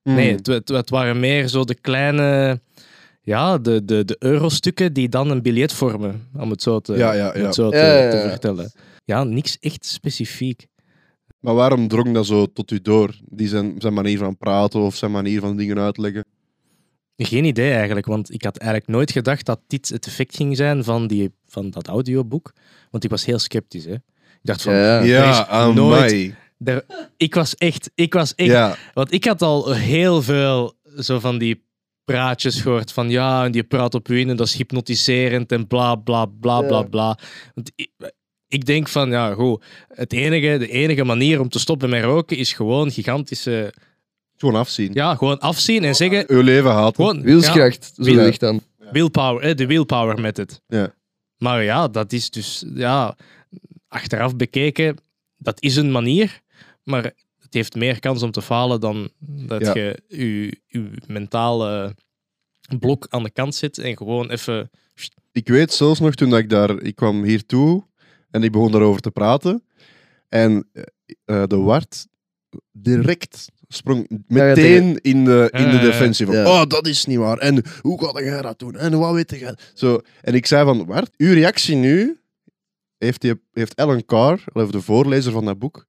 [0.02, 0.15] Hmm.
[0.15, 2.62] Nee, het, het, het waren meer zo de kleine,
[3.21, 7.13] ja, de, de, de eurostukken die dan een biljet vormen, om het zo te, Ja,
[7.13, 7.45] ja, om ja.
[7.45, 8.71] het zo te vertellen.
[9.06, 10.67] Ja, niks echt specifiek.
[11.41, 13.15] Maar waarom drong dat zo tot u door?
[13.30, 16.25] Die zijn, zijn manier van praten of zijn manier van dingen uitleggen?
[17.15, 20.84] Geen idee eigenlijk, want ik had eigenlijk nooit gedacht dat dit het effect ging zijn
[20.84, 22.54] van, die, van dat audioboek.
[22.91, 23.86] Want ik was heel sceptisch.
[23.86, 23.93] Hè.
[23.93, 24.01] Ik
[24.41, 25.01] dacht van, Ja.
[25.04, 26.12] Ja, nooit-
[26.63, 26.86] er-
[27.17, 31.38] ik was echt, ik was echt, Ja, want ik had al heel veel zo van
[31.38, 31.63] die
[32.04, 35.67] praatjes gehoord van ja, en die praat op u in en dat is hypnotiserend en
[35.67, 37.17] bla bla bla bla bla.
[37.54, 37.91] Want ik,
[38.51, 42.37] ik denk van ja, goed, het enige, de enige manier om te stoppen met roken
[42.37, 43.73] is gewoon gigantische,
[44.37, 44.93] gewoon afzien.
[44.93, 46.95] ja, gewoon afzien en zeggen, Uw leven haat.
[46.95, 48.61] gewoon ja, Wilskracht, zo dan.
[48.91, 50.61] willpower, hè, de willpower method.
[50.67, 50.93] Ja.
[51.37, 53.15] Maar ja, dat is dus, ja,
[53.87, 54.97] achteraf bekeken,
[55.37, 56.41] dat is een manier,
[56.83, 57.03] maar
[57.39, 59.73] het heeft meer kans om te falen dan dat Ja.
[59.73, 61.95] je je, je mentale
[62.79, 64.69] blok aan de kant zet en gewoon even...
[65.31, 67.83] Ik weet zelfs nog toen dat ik daar, ik kwam hier toe
[68.31, 69.63] en ik begon daarover te praten.
[70.29, 70.83] En eh,
[71.25, 72.07] eh, de Wart
[72.71, 77.37] direct sprong meteen in de, in de defensie van, oh, dat is niet waar.
[77.37, 78.75] En hoe ga jij dat doen?
[78.75, 79.57] En wat weet jij?
[79.73, 80.01] Zo.
[80.21, 82.19] En ik zei van, Wart, uw reactie nu
[82.97, 85.87] heeft, die, heeft Alan Carr, of de voorlezer van dat boek,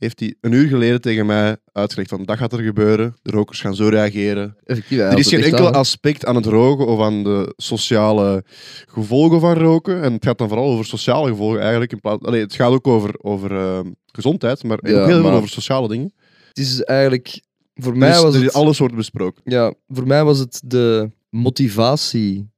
[0.00, 3.60] heeft hij een uur geleden tegen mij uitgelegd van, dat gaat er gebeuren, de rokers
[3.60, 7.22] gaan zo reageren, Effectief, er is geen enkel aan, aspect aan het roken of aan
[7.24, 8.44] de sociale
[8.86, 10.02] gevolgen van roken.
[10.02, 11.92] En het gaat dan vooral over sociale gevolgen eigenlijk.
[11.92, 13.80] In plaats, Allee, het gaat ook over, over eh,
[14.12, 16.12] gezondheid, maar Ja, ook heel veel over sociale dingen.
[16.48, 17.40] Het is eigenlijk...
[17.74, 18.52] Voor mij Dus was er- het...
[18.52, 19.42] alles wordt besproken.
[19.44, 22.50] Ja, voor mij was het de motivatie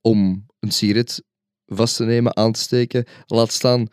[0.00, 1.22] om een sigaret
[1.66, 3.04] vast te nemen, aan te steken.
[3.26, 3.86] Laat staan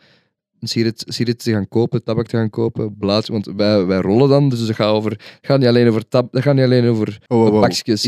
[0.66, 3.32] sigaret, sigaret te gaan kopen, tabak te gaan kopen, blaadje.
[3.32, 6.32] Want wij, wij rollen dan, dus het gaat, over, het gaat niet alleen over tab,
[6.32, 7.60] het gaat niet alleen over Oh, wow, een wow.
[7.62, 7.98] pakje Ik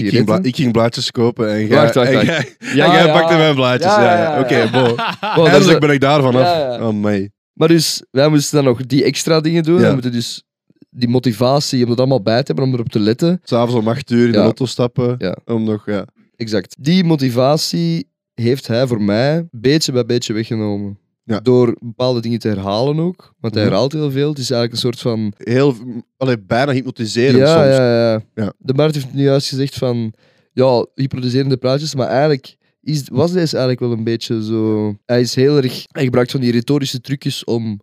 [0.47, 2.27] ik ging blaadjes kopen en jij, Wacht, wacht, en wacht.
[2.27, 3.13] jij, Ja, en jij ja.
[3.21, 3.93] pakte mijn blaadjes.
[3.95, 4.71] Ja, Oké.
[4.75, 6.81] Oh, Eindelijk een- ben ik daarvan af.
[6.81, 7.31] Oh, mei.
[7.53, 9.81] Maar dus, wij moesten dan nog die extra dingen doen.
[9.81, 10.43] We moeten dus
[10.91, 13.41] die motivatie om dat allemaal bij te hebben, om erop te letten.
[13.45, 15.37] S'avonds om acht uur in de auto stappen.
[15.45, 16.07] Om nog, ja.
[16.37, 16.77] Exact.
[16.79, 20.99] Die motivatie heeft hij voor mij beetje bij beetje weggenomen.
[21.27, 21.41] Ja.
[21.41, 23.35] Door bepaalde dingen te herhalen ook.
[23.41, 24.29] Want hij herhaalt heel veel.
[24.29, 25.33] Het is eigenlijk een soort van...
[25.37, 25.75] Heel,
[26.17, 27.77] allee, bijna hypnotiserend Ja, soms.
[27.77, 28.53] ja, ja, Ja.
[28.59, 30.13] De Bart heeft nu juist gezegd van...
[30.53, 31.95] Ja, hypnotiserende praatjes.
[31.95, 34.95] Maar eigenlijk is, was deze eigenlijk wel een beetje zo...
[35.05, 35.85] Hij is heel erg...
[35.89, 37.81] Hij gebruikt van die retorische trucjes om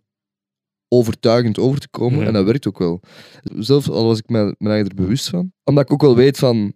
[0.88, 2.18] overtuigend over te komen.
[2.18, 2.26] Mhm.
[2.26, 3.00] En dat werkt ook wel.
[3.58, 5.52] Zelfs al was ik me, er bewust van.
[5.64, 6.72] Omdat ik ook wel weet van...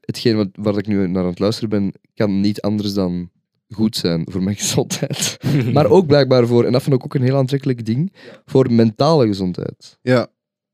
[0.00, 3.30] Hetgeen wat, waar ik nu naar aan het luisteren ben, kan niet anders dan
[3.74, 5.36] goed zijn voor mijn gezondheid.
[5.72, 8.12] Maar ook blijkbaar voor, en dat vind ik ook een heel aantrekkelijk ding,
[8.44, 9.98] voor mentale gezondheid.
[10.02, 10.28] Ja,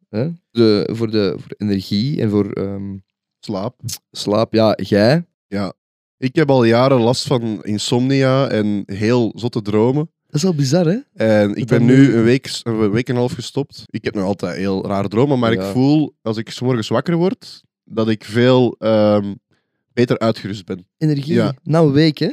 [0.09, 0.29] Hè?
[0.51, 2.97] De, voor, de, voor energie en voor ehm,
[3.41, 3.81] slaap.
[4.11, 4.55] slaap.
[4.55, 5.25] Ja, jij.
[6.19, 10.11] Ik heb al jaren last van insomnia en heel zotte dromen.
[10.27, 10.99] Dat is wel bizar, hè?
[11.15, 13.83] En ik ben nu een week, een week en een half gestopt.
[13.87, 15.71] Ik heb nog altijd heel rare dromen, maar ik Ja.
[15.73, 19.35] voel als ik 's morgens wakker word, dat ik veel ehm,
[19.93, 20.87] beter uitgerust ben.
[20.99, 21.35] Energie.
[21.35, 21.55] Ja.
[21.63, 22.31] Na een week, hè?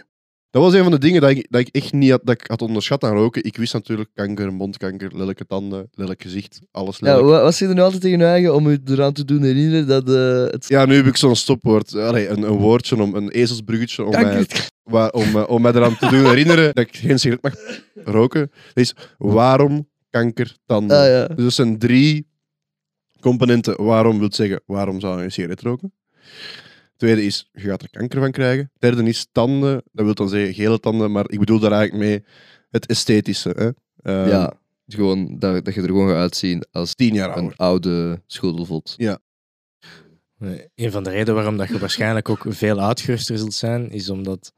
[0.53, 2.47] Dat was een van de dingen dat ik, dat ik echt niet had, dat ik
[2.47, 3.43] had onderschat aan roken.
[3.43, 7.25] Ik wist natuurlijk kanker, mondkanker, lelijke tanden, lelijk gezicht, alles Ja, lelijk.
[7.27, 9.87] wa- wat zeg je nu altijd tegen je eigen om je eraan te doen herinneren
[9.87, 13.29] dat eh, het Ja, nu heb ik zo'n stopwoord, Allee, een, een woordje, om, een
[13.29, 17.19] ezelsbruggetje om mij, kanker om, eh, om mij eraan te doen herinneren dat ik geen
[17.19, 17.53] sigaret mag
[18.05, 18.51] roken.
[18.73, 20.97] Dat is waarom kanker tanden.
[20.97, 21.27] Ah, ja.
[21.27, 22.27] Dus dat zijn drie
[23.19, 23.83] componenten.
[23.83, 25.93] Waarom wil zeggen, waarom zou je een sigaret roken?
[26.97, 28.71] Tweede is, je gaat er kanker van krijgen.
[28.79, 29.83] Derde is tanden.
[29.91, 32.23] Dat wil dan zeggen gele tanden, maar ik bedoel daar eigenlijk mee
[32.69, 33.49] het esthetische.
[33.49, 33.69] Hè?
[34.11, 34.53] Ehm, ja.
[34.87, 37.57] Gewoon, dat, dat je er gewoon gaat uitzien als Tien jaar een ouder.
[37.57, 38.95] oude schotelvot.
[40.37, 44.09] Nee, Een van de redenen waarom dat je waarschijnlijk ook veel uitgeruster zult zijn, is
[44.09, 44.53] omdat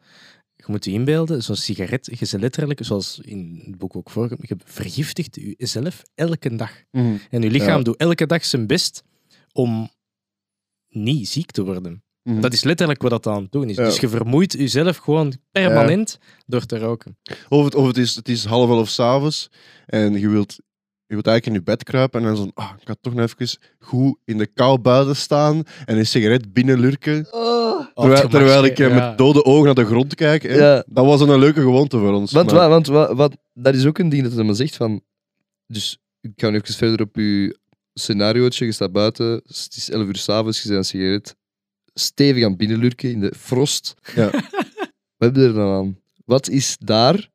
[0.56, 4.48] je moet je inbeelden, zo'n sigaret, je ze letterlijk, zoals in het boek ook voorkomt,
[4.48, 6.72] je vergiftigt jezelf elke dag.
[6.92, 7.16] Mhm.
[7.30, 7.84] En je lichaam Ja.
[7.84, 9.04] doet elke dag zijn best
[9.52, 9.90] om
[10.90, 12.04] niet ziek te worden.
[12.30, 12.40] Mhm.
[12.42, 13.76] Dat is letterlijk wat dat aan het doen is.
[13.76, 13.84] Ja.
[13.84, 17.18] Dus je vermoeit jezelf gewoon permanent door te roken.
[17.50, 19.50] Of, het, of het, is, het is half elf s'avonds
[19.86, 20.54] en je wilt,
[21.06, 23.30] je wilt eigenlijk in je bed kruipen en dan zo, ah, ik ga toch nog
[23.30, 27.28] even goed in de kou buiten staan en een sigaret binnenlurken.
[27.94, 29.08] Terwijl, terwijl ik eh, Ja.
[29.10, 30.44] met dode ogen naar de grond kijk.
[30.88, 32.32] Dat was een leuke gewoonte voor ons.
[32.32, 34.76] Want, maar- wa- want wa- wat, dat is ook een ding dat hij me zegt
[34.76, 35.02] van...
[35.68, 37.58] Dus ik ga nu even verder op je
[37.94, 38.66] scenariootje.
[38.66, 41.36] Je staat buiten, het is 11 uur s'avonds, je bent een sigaret
[42.00, 43.94] stevig aan binnenlurken in de frost.
[44.16, 44.30] Ja.
[45.18, 45.98] Wat heb je er dan aan?
[46.26, 47.30] Wat is daar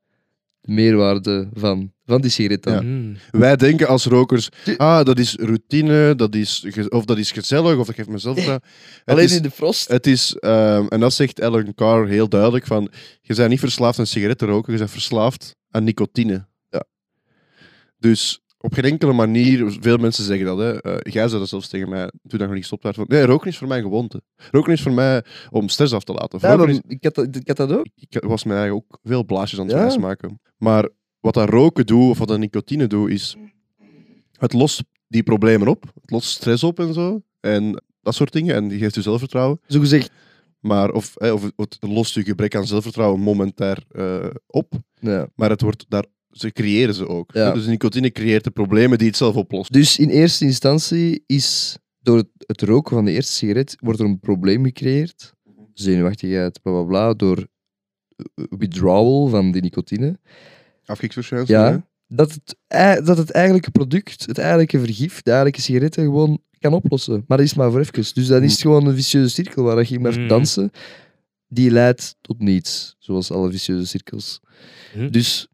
[0.61, 2.73] de meerwaarde van, van die sigaret dan?
[2.73, 2.81] Ja.
[2.81, 3.17] Mm.
[3.31, 7.87] Wij denken als rokers, ah, dat is routine, dat is, of dat is gezellig, of
[7.87, 8.63] dat geeft mezelf dat.
[9.05, 9.89] Alleen is, in de frost?
[9.89, 13.99] het is ehm, en dat zegt Ellen Carr heel duidelijk, van, je bent niet verslaafd
[13.99, 16.47] aan sigaretten roken, je bent verslaafd aan nicotine.
[16.69, 16.85] Ja.
[17.99, 20.83] Dus op geen enkele manier, veel mensen zeggen dat, hè.
[20.83, 23.23] Eh, jij zei dat zelfs tegen mij, toen dat nog niet gestopt werd, van, nee,
[23.25, 24.23] roken is voor mij een gewoonte.
[24.51, 26.39] Roken is voor mij om stress af te laten.
[26.43, 27.87] Ja, is- ik, had dat, ik had dat ook.
[27.95, 29.99] ik was mij eigenlijk ook veel blaasjes aan het Ja.
[30.01, 30.41] maken.
[30.57, 30.89] Maar
[31.21, 33.37] wat dat roken doet, of wat dat nicotine doet, is...
[34.39, 35.85] Het lost die problemen op.
[36.01, 37.23] Het lost stress op en zo.
[37.41, 38.55] En dat soort dingen.
[38.55, 39.61] En die geeft je zelfvertrouwen.
[39.67, 40.11] Zo gezegd.
[40.61, 44.73] Maar of, hè, of het- het lost je gebrek aan zelfvertrouwen momentair eh, op.
[45.01, 45.29] Ja.
[45.35, 46.05] Maar het wordt daar...
[46.31, 47.31] Ze creëren ze ook.
[47.33, 47.53] Ja.
[47.53, 49.73] Dus nicotine creëert de problemen die het zelf oplost.
[49.73, 54.21] Dus in eerste instantie is door het, roken van de eerste sigaret wordt er een
[54.21, 55.35] probleem gecreëerd.
[55.75, 57.47] Zenuwachtigheid, bla bla bla, door
[58.17, 60.19] eh, withdrawal van die nicotine.
[60.85, 61.61] Afkiksverschijnselen.
[61.65, 61.69] hè?
[61.71, 62.57] Ja, dat het,
[63.07, 67.25] dat het eigenlijke product, het eigenlijke vergif, de eigenlijke sigaretten gewoon kan oplossen.
[67.27, 68.15] Maar dat is maar voor even.
[68.15, 70.29] Dus dan is het gewoon een vicieuze cirkel waar je maar Mm.
[70.29, 70.71] dansen.
[71.49, 74.41] Die leidt tot niets, zoals alle vicieuze cirkels.
[75.11, 75.49] Dus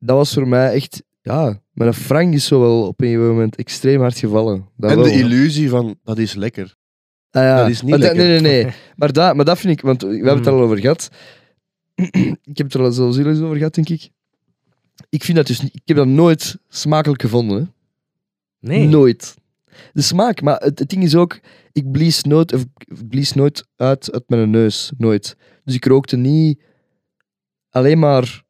[0.00, 3.56] dat was voor mij echt, ja, mijn frank is zo wel op een gegeven moment
[3.56, 4.68] extreem hard gevallen.
[4.76, 6.76] Dat En wel, de illusie van, dat is lekker.
[7.30, 7.56] Ah, ja.
[7.60, 8.18] dat is niet maar lekker.
[8.18, 8.72] Nee, nee, nee.
[8.96, 10.58] Maar dat, maar dat vind ik, want we hebben het er Mm.
[10.58, 11.10] al over gehad.
[12.50, 14.10] ik heb het er al zelfs eerder eens over gehad, denk ik.
[15.08, 17.58] Ik vind dat dus niet, ik heb dat nooit smakelijk gevonden.
[17.58, 17.64] Hè.
[18.68, 18.86] Nee.
[18.88, 19.34] Nooit.
[19.92, 21.40] De smaak, maar het, het ding is ook,
[21.72, 24.92] ik blies nooit, of ik blies nooit uit uit mijn neus.
[24.98, 25.36] Nooit.
[25.64, 26.62] Dus ik rookte niet
[27.70, 28.42] alleen maar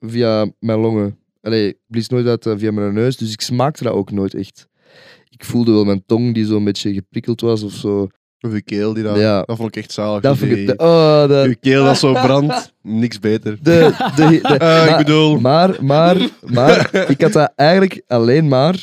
[0.00, 1.18] via mijn longen.
[1.42, 4.34] Allee, ik blies nooit uit eh, via mijn neus, dus ik smaakte dat ook nooit
[4.34, 4.68] echt.
[5.30, 8.08] Ik voelde wel mijn tong die zo'n beetje geprikkeld was of zo.
[8.40, 9.42] Of je keel, die Ja.
[9.42, 10.22] dat vond ik echt zalig.
[10.22, 10.56] Dat vond ik...
[10.56, 13.58] Die- de- oh, keel dat zo brandt, niks beter.
[13.62, 15.40] de, de, Eh, ik bedoel...
[15.40, 18.74] Maar, maar, maar, ik had dat eigenlijk alleen maar,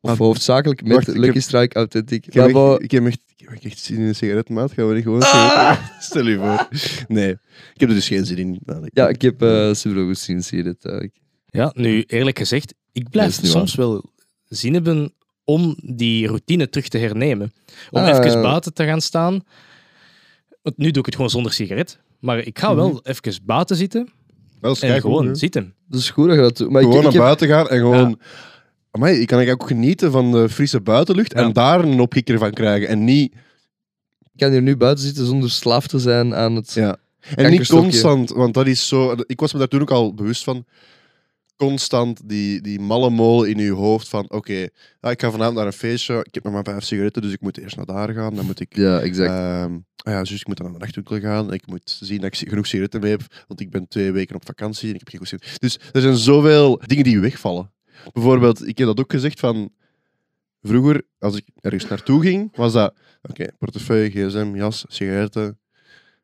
[0.00, 2.26] of Maar- hoofdzakelijk, met Wacht, Lucky heb- Strike Authentic.
[2.26, 3.20] Ik heb, Maar echt, bo- ik, heb echt,
[3.54, 4.72] ik echt zin in een sigaret, maat.
[4.72, 5.22] Gaan we niet gewoon...
[5.22, 5.78] Ah!
[6.00, 6.68] Stel je voor.
[7.08, 7.30] Nee,
[7.74, 8.58] ik heb er dus geen zin in.
[8.64, 11.16] Nou, ik- Ja, ik heb eh super goed zien, zie je dit eigenlijk.
[11.46, 14.10] Ja, nu eerlijk gezegd, ik blijf Dat is niet soms wel
[14.48, 15.12] zin hebben
[15.44, 17.52] om die routine terug te hernemen.
[17.90, 19.40] Om Ah, even buiten te gaan staan.
[20.62, 21.98] Want nu doe ik het gewoon zonder sigaret.
[22.20, 24.08] Maar ik ga wel even buiten zitten
[24.60, 25.74] Dat is en gewoon zitten.
[25.88, 26.70] Dat is goed dat je dat doet.
[26.70, 28.20] Maar ik, Gewoon ik naar heb- buiten gaan en gewoon...
[28.94, 31.38] Amai, ik kan eigenlijk ook genieten van de frisse buitenlucht Ja.
[31.38, 32.88] en daar een opkikker van krijgen.
[32.88, 33.32] En niet,
[34.20, 36.72] ik kan hier nu buiten zitten zonder slaaf te zijn aan het...
[36.72, 36.88] ja.
[36.88, 36.96] en
[37.28, 37.82] niet Kankerstokje.
[37.82, 39.14] constant, want dat is zo...
[39.26, 40.64] Ik was me daar toen ook al bewust van.
[41.56, 44.30] Constant die, die malle molen in je hoofd van...
[44.30, 44.66] Oké,
[45.00, 46.18] ja, ik ga vanavond naar een feestje.
[46.22, 48.34] Ik heb nog maar vijf sigaretten, dus ik moet eerst naar daar gaan.
[48.34, 48.76] Dan moet ik...
[48.76, 49.30] Ja, exact.
[49.30, 51.52] Ehm, ah ja, dus ik moet dan naar de nachtwinkel gaan.
[51.52, 54.46] Ik moet zien dat ik genoeg sigaretten mee heb, want ik ben twee weken op
[54.46, 55.60] vakantie en ik heb geen goed sigaretten.
[55.60, 57.70] Dus er zijn zoveel dingen die wegvallen.
[58.12, 59.72] Bijvoorbeeld, ik heb dat ook gezegd van...
[60.62, 62.94] Vroeger, als ik ergens naartoe ging, was dat...
[63.22, 65.58] Oké, portefeuille, gsm, jas, sigaretten.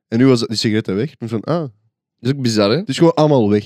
[0.08, 1.12] En nu was die sigaretten weg.
[1.12, 1.70] Ik ben van, ah, Dat
[2.20, 2.76] is ook bizar, hè?
[2.76, 3.64] het is gewoon allemaal weg.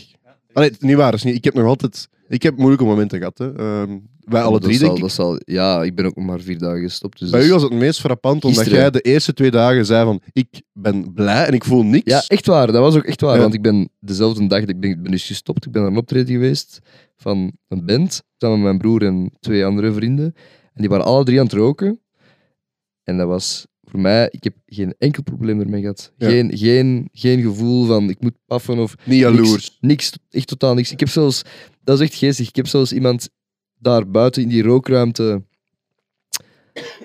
[0.52, 1.14] Allee, niet waar.
[1.14, 2.08] is niet, ik heb nog altijd...
[2.32, 3.54] Ik heb moeilijke momenten gehad, hè.
[3.56, 5.02] Ehm, wij alle Dat drie, zal- denk ik.
[5.02, 7.18] dat zal, ja, ik ben ook maar vier dagen gestopt.
[7.18, 8.80] Dus Bij u was het meest frappant, omdat Gisteren.
[8.82, 12.10] jij de eerste twee dagen zei van ik ben blij en ik voel niks.
[12.12, 12.66] Ja, echt waar.
[12.66, 13.34] Dat was ook echt waar.
[13.36, 13.40] Ja.
[13.42, 15.66] Want ik ben dezelfde dag, ik ben, ik ben dus gestopt.
[15.66, 16.78] Ik ben naar een optreden geweest
[17.16, 18.22] van een band.
[18.38, 20.24] Samen met mijn broer en twee andere vrienden.
[20.74, 22.00] En die waren alle drie aan het roken.
[23.04, 26.12] En dat was voor mij, ik heb geen enkel probleem ermee gehad.
[26.16, 26.28] Ja.
[26.28, 29.50] Geen, geen, geen gevoel van ik moet paffen of Niet jaloers.
[29.50, 30.92] Niks, niks, echt totaal niks.
[30.92, 31.42] Ik heb zelfs,
[31.84, 33.28] dat is echt geestig, ik heb zelfs iemand
[33.78, 35.42] daar buiten in die rookruimte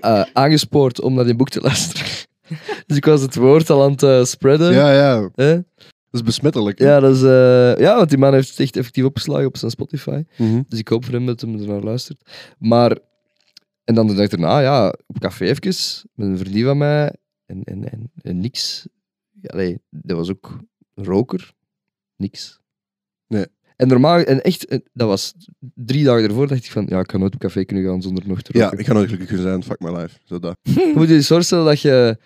[0.01, 2.05] eh, aangespoord om naar die boek te luisteren.
[2.87, 4.73] dus ik was het woord al aan het eh, spreaden.
[4.73, 5.29] Ja, ja.
[5.33, 5.53] Hè?
[5.55, 6.79] Dat is besmettelijk.
[6.79, 6.85] hè?
[6.85, 9.71] Ja, dat is, eh, ja, want die man heeft het echt effectief opgeslagen op zijn
[9.71, 10.23] Spotify.
[10.37, 10.61] Mhm.
[10.67, 12.29] Dus ik hoop voor hem dat hij er naar luistert.
[12.57, 12.97] Maar,
[13.83, 15.75] en dan de dag daarna, ja, op café even,
[16.13, 17.11] met een vriendin van mij,
[17.45, 18.87] en, en, en, en niks.
[19.43, 20.59] Allee, dat was ook
[20.93, 21.53] een roker.
[22.15, 22.59] Niks.
[23.27, 23.45] Nee.
[23.77, 25.33] En normaal, en echt, en dat was
[25.75, 28.23] drie dagen ervoor, dacht ik van, ja, ik kan nooit op café kunnen gaan zonder
[28.27, 28.79] nog te Ja, roken.
[28.79, 29.63] ik ga nooit gelukkig kunnen zijn.
[29.63, 30.17] Fuck my life.
[30.23, 30.57] Zo dat.
[30.73, 32.17] Je moet je voorstellen dat je...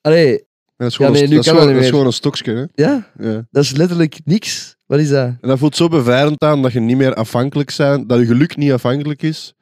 [0.00, 0.38] Allee, Ja,
[0.76, 1.90] dat is gewoon, nee, een, dat is kan dat gewoon, niet dat is meer.
[1.90, 2.70] gewoon een stokje.
[2.74, 2.82] Hè?
[2.84, 3.46] ja, Ja.
[3.50, 4.76] dat is letterlijk niks.
[4.86, 5.26] Wat is dat?
[5.26, 8.56] En dat voelt zo bevrijdend aan dat je niet meer afhankelijk bent, dat je geluk
[8.56, 9.54] niet afhankelijk is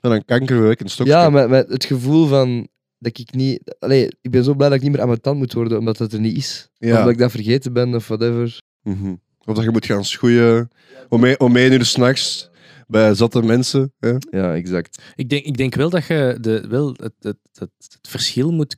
[0.00, 1.12] van een kankerverwekkend stokje.
[1.12, 3.76] Ja, met, met het gevoel van dat ik niet...
[3.78, 5.96] Allee, ik ben zo blij dat ik niet meer aan mijn tand moet worden, omdat
[5.96, 6.68] dat er niet is.
[6.74, 6.92] Ja.
[6.92, 8.60] Of dat ik dat vergeten ben, of whatever.
[8.82, 9.14] Mhm.
[9.46, 10.68] Of dat je moet gaan schoeien
[11.08, 12.50] om, e- om één uur s'nachts
[12.86, 13.92] bij zatte mensen.
[13.98, 14.14] Hè?
[14.30, 15.02] Ja, exact.
[15.14, 18.76] Ik denk, ik denk wel dat je de, wel het, het, het, het verschil moet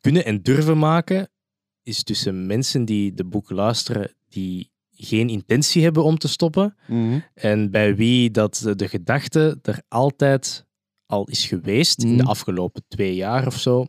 [0.00, 1.28] kunnen en durven maken
[1.82, 7.18] is tussen mensen die de boek luisteren die geen intentie hebben om te stoppen Mhm.
[7.34, 10.66] en bij wie dat de, de gedachte er altijd
[11.06, 12.30] al is geweest in de Mhm.
[12.30, 13.86] afgelopen twee jaar of zo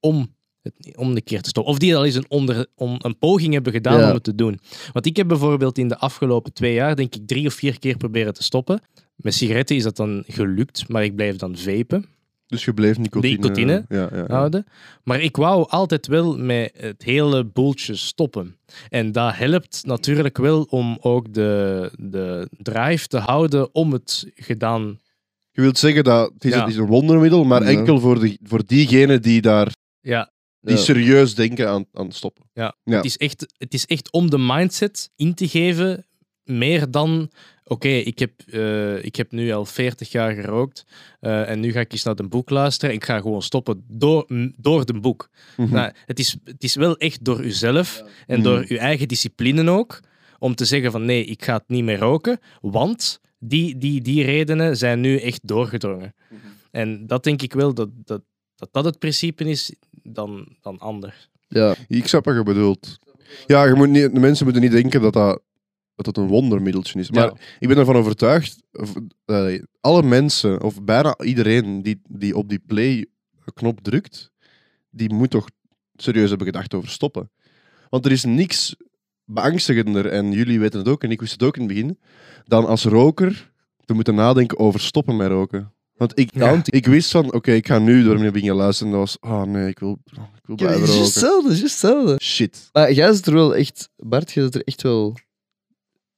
[0.00, 0.36] om
[0.76, 1.72] het, om een keer te stoppen.
[1.72, 4.08] Of die al eens een, onder, om, een poging hebben gedaan Ja.
[4.08, 4.58] om het te doen.
[4.92, 7.96] Want ik heb bijvoorbeeld in de afgelopen twee jaar denk ik drie of vier keer
[7.96, 8.80] proberen te stoppen.
[9.16, 12.04] Met sigaretten is dat dan gelukt, maar ik blijf dan vapen
[12.46, 14.66] Dus je bleef nicotine, Nicotine Ja, ja, houden.
[15.04, 18.56] Maar ik wou altijd wel met het hele boeltje stoppen.
[18.88, 24.98] En dat helpt natuurlijk wel om ook de, de drive te houden om het gedaan.
[25.50, 26.60] Je wilt zeggen dat het is, Ja.
[26.60, 30.82] het is een wondermiddel, maar enkel voor, de, voor diegenen die daar Ja, die Ja.
[30.82, 32.44] serieus denken aan, aan stoppen.
[32.52, 32.76] ja.
[32.84, 32.96] Ja.
[32.96, 36.06] Het, is echt, het is echt om de mindset in te geven,
[36.44, 37.30] meer dan.
[37.64, 40.84] Oké, ik, heb, eh, ik heb nu al 40 jaar gerookt
[41.20, 42.94] eh, en nu ga ik eens naar een boek luisteren.
[42.94, 45.30] Ik ga gewoon stoppen door, door de boek.
[45.56, 45.72] Mhm.
[45.74, 48.42] Nou, het, is, het is wel echt door uzelf en Mhm.
[48.48, 50.00] door uw eigen discipline ook,
[50.38, 54.24] om te zeggen van nee, ik ga het niet meer roken, want die, die, die
[54.24, 56.14] redenen zijn nu echt doorgedrongen.
[56.28, 56.40] Mhm.
[56.70, 58.22] En dat denk ik wel dat dat,
[58.56, 59.72] dat, dat het principe is
[60.12, 61.30] dan, dan anders.
[61.48, 62.98] Ja, Ik snap wat je bedoelt.
[63.46, 65.42] Ja, je moet niet, de mensen moeten niet denken dat dat,
[65.94, 67.10] dat het een wondermiddeltje is.
[67.10, 67.34] Maar Ja.
[67.58, 68.92] ik ben ervan overtuigd, of,
[69.24, 74.30] eh, alle mensen, of bijna iedereen die, die op die play-knop drukt,
[74.90, 75.46] die moet toch
[75.96, 77.30] serieus hebben gedacht over stoppen.
[77.88, 78.76] Want er is niks
[79.24, 81.98] beangstigender, en jullie weten het ook, en ik wist het ook in het begin,
[82.44, 83.52] dan als roker
[83.84, 85.72] te moeten nadenken over stoppen met roken.
[85.98, 86.60] Want ik, Ja.
[86.64, 88.92] ik wist van, oké, ik ga nu door mijn dingen luisteren.
[88.92, 91.48] En dat was, oh nee, ik wil, ik wil Ja, blijven het is juist hetzelfde,
[91.48, 92.16] het is hetzelfde.
[92.22, 92.68] Shit.
[92.72, 95.16] Maar jij zit er wel echt, Bart, jij zit er echt wel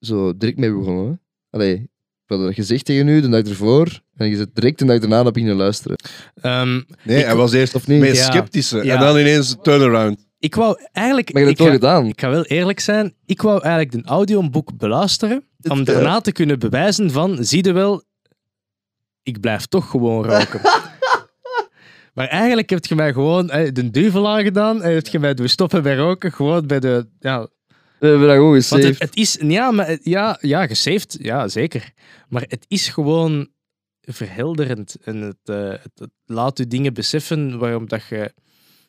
[0.00, 1.06] zo direct mee begonnen.
[1.06, 1.12] Hè?
[1.50, 1.88] Allee, ik
[2.26, 5.24] had dat gezegd tegen u de dag ervoor, en je zit direct de dag daarna
[5.24, 5.96] op beginnen luisteren.
[6.40, 8.00] Ehm, Nee, Ik- hij was eerst Of niet?
[8.00, 8.30] meest Ja.
[8.30, 8.84] sceptische.
[8.84, 8.94] Ja.
[8.94, 10.28] En dan ineens turnaround.
[10.38, 11.32] ik wou eigenlijk...
[11.32, 12.06] Maar je ik, hebt het toch ga, gedaan?
[12.10, 16.32] ik ga wel eerlijk zijn, ik wou eigenlijk een audioboek beluisteren, om Het, daarna te
[16.32, 18.02] kunnen bewijzen van, zie je wel,
[19.22, 20.60] ik blijf toch gewoon roken.
[22.14, 25.48] maar eigenlijk heb je mij gewoon eh, de duivel aangedaan en heb je mij doen
[25.48, 27.48] stoppen bij roken, gewoon bij de, ja,
[27.98, 28.84] We hebben dat gewoon gesaved.
[28.88, 31.90] het, het is, ja, maar, het- ja, ja, gesaved, ja, zeker.
[32.28, 33.48] Maar het is gewoon
[34.00, 34.96] verhelderend.
[35.04, 38.32] En het, eh, het, laat je dingen beseffen waarom dat je.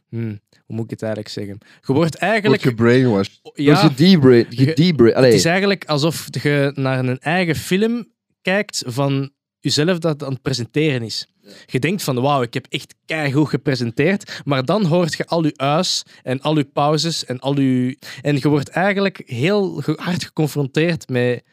[0.10, 1.58] hmm, hoe moet ik het eigenlijk zeggen?
[1.82, 2.63] Je wordt eigenlijk.
[2.63, 3.39] Word gebrainwashed.
[3.54, 4.46] Ja, gedebrain.
[4.50, 5.24] je- gedebrain.
[5.24, 8.08] het is eigenlijk alsof je naar een eigen film
[8.41, 11.28] kijkt van jezelf dat aan het presenteren is.
[11.65, 15.54] Je denkt van, wauw, ik heb echt keigoed gepresenteerd, maar dan hoort je al je
[15.56, 17.97] uis en al je pauzes en al je...
[18.21, 21.43] En je wordt eigenlijk heel hard geconfronteerd met...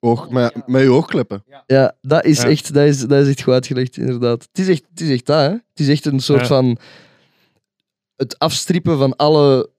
[0.00, 1.44] Oog, met, met je oogkleppen.
[1.66, 2.48] Ja, dat is, Ja.
[2.48, 4.42] Echt, dat, is, dat is echt goed uitgelegd, inderdaad.
[4.42, 5.50] Het is echt, het is echt dat, hè.
[5.50, 6.46] Het is echt een soort Ja.
[6.46, 6.78] van...
[8.16, 9.70] Het afstrippen van alle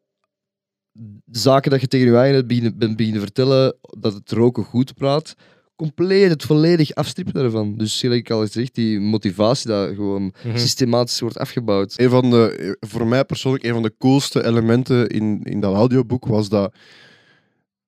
[1.32, 5.36] zaken dat je tegen je eigen bent bent beginnen vertellen, dat het roken goed praat.
[5.76, 7.76] Compleet, het volledig afstrippen daarvan.
[7.78, 10.58] Dus zoals ik al gezegd, die motivatie dat gewoon Mhm.
[10.58, 11.94] systematisch wordt afgebouwd.
[12.00, 16.26] Een van de, voor mij persoonlijk, een van de coolste elementen in, in dat audioboek
[16.26, 16.74] was dat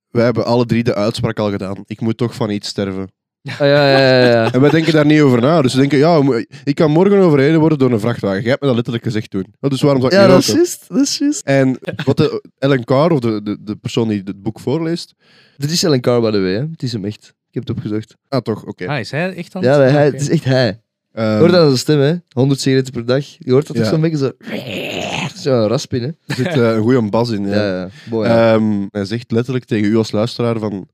[0.09, 1.83] wij hebben alle drie de uitspraak al gedaan.
[1.85, 3.11] Ik moet toch van iets sterven.
[3.47, 4.53] Ah, ja, ja, ja, ja.
[4.53, 5.61] En wij denken daar niet over na.
[5.61, 8.41] Dus we denken, ja, ik kan morgen overreden worden door een vrachtwagen.
[8.41, 9.45] Jij hebt me dat letterlijk gezegd toen.
[9.59, 10.85] Oh, Dus waarom zou ik Ja, niet dat is juist.
[10.87, 11.41] Dat is juist.
[11.45, 15.13] En wat de, Ellen Carr, of de, de, de persoon die het boek voorleest...
[15.57, 16.53] Dit is Ellen Carr, by the way.
[16.53, 16.59] Hè.
[16.71, 17.33] Het is hem echt.
[17.55, 18.15] Ik heb het opgezocht.
[18.27, 18.87] Ah, toch, oké.
[18.87, 20.81] Ah, is hij echt aan Ja, het- hij, het is echt hij.
[21.11, 22.15] Ehm, Je hoort dat aan zijn stem, hè?
[22.29, 23.25] 100 sigaretten per dag.
[23.39, 23.91] Je hoort dat toch Ja.
[23.91, 24.31] zo'n beetje zo.
[25.41, 26.07] Zo, raspin, hè?
[26.07, 27.47] Er zit eh, een goede bas in.
[27.47, 27.55] Ja.
[27.55, 28.53] Ja, ja.
[28.53, 30.87] Ehm, hij zegt letterlijk tegen u als luisteraar van...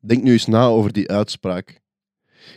[0.00, 1.80] Denk nu eens na over die uitspraak.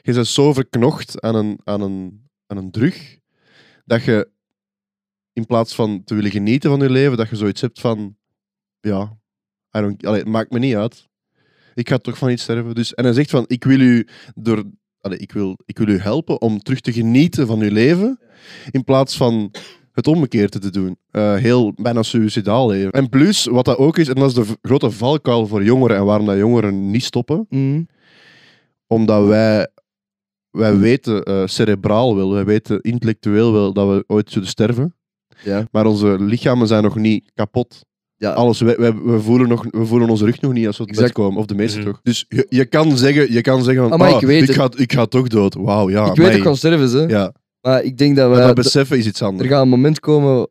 [0.01, 3.17] Je bent zo verknocht aan een, aan een, aan een drug,
[3.85, 4.29] dat je
[5.33, 8.15] in plaats van te willen genieten van je leven, dat je zoiets hebt van...
[8.79, 9.17] Ja,
[9.77, 11.06] I don't, allee, het maakt me niet uit.
[11.77, 12.75] Ik ga toch van iets sterven.
[12.75, 14.63] Dus, en hij zegt van, ik wil u door...
[15.01, 18.19] Ik, wil, ik wil u helpen om terug te genieten van uw leven,
[18.71, 19.51] in plaats van
[19.91, 20.97] het omgekeerde te doen.
[21.11, 22.91] Eh, heel bijna suicidaal leven.
[22.91, 26.05] En plus, wat dat ook is, en dat is de grote valkuil voor jongeren en
[26.05, 27.81] waarom dat jongeren niet stoppen, Mhm.
[28.87, 29.67] omdat wij,
[30.51, 34.95] wij weten eh, cerebraal wel, wij weten intellectueel wel dat we ooit zullen sterven,
[35.43, 35.67] Ja.
[35.71, 37.85] maar onze lichamen zijn nog niet kapot.
[38.19, 38.31] Ja.
[38.31, 40.97] Alles, wij- we, voelen nog, we voelen onze rug nog niet als we op het
[40.97, 41.17] Exact.
[41.17, 41.87] komen, of de meeste Mhm.
[41.87, 41.99] toch.
[42.03, 44.47] Dus je, je kan zeggen, je kan zeggen van, Ah, maar ah, ik weet ik,
[44.47, 44.55] het.
[44.57, 45.53] ga, ik ga toch dood.
[45.53, 46.01] Wauw, ja.
[46.01, 46.31] ik weet amai.
[46.35, 47.05] dat kan sterven, ze.
[47.07, 48.35] Ja, Maar ik denk dat we.
[48.37, 49.49] maar dat beseffen is iets er anders.
[49.49, 50.49] gaat een moment komen.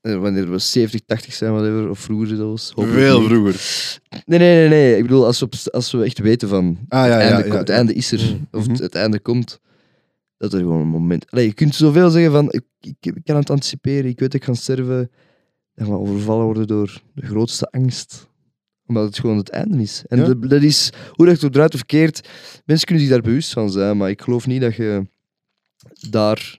[0.00, 2.72] eh, Wanneer we 70, 80 zijn, whatever, of vroeger zelfs.
[2.76, 3.60] Veel vroeger.
[4.24, 4.96] Nee, nee, nee, nee.
[4.96, 6.78] Ik bedoel, als we, op- als we echt weten van.
[6.88, 7.74] Ah, ja, het, ja, einde, ja, komt- het ja.
[7.74, 8.34] einde is er, Mhm.
[8.58, 8.70] of Mhm.
[8.70, 9.60] het, het einde komt.
[10.36, 11.30] Dat er gewoon een moment.
[11.30, 12.46] Allee, je kunt zoveel zeggen van.
[12.52, 15.10] Ik, ik, ik kan het anticiperen, ik weet dat ik ga sterven.
[15.78, 18.26] En overvallen worden door de grootste angst.
[18.86, 20.02] Omdat het gewoon het einde is.
[20.06, 20.24] En Ja.
[20.26, 22.28] dat, dat is, hoe dat het eruit of verkeerd,
[22.64, 25.06] mensen kunnen zich daar bewust van zijn, maar ik geloof niet dat je
[26.10, 26.58] daar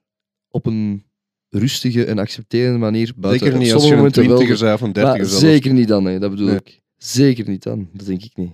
[0.49, 1.03] op een
[1.49, 3.45] rustige en accepterende manier buiten...
[3.45, 5.39] Zeker op niet als sommige je een twintiger bent of een dertiger zelfs.
[5.43, 6.55] zeker niet dan, nee, dat bedoel Nee.
[6.55, 6.81] ik.
[6.97, 8.51] Zeker niet dan, dat denk ik niet.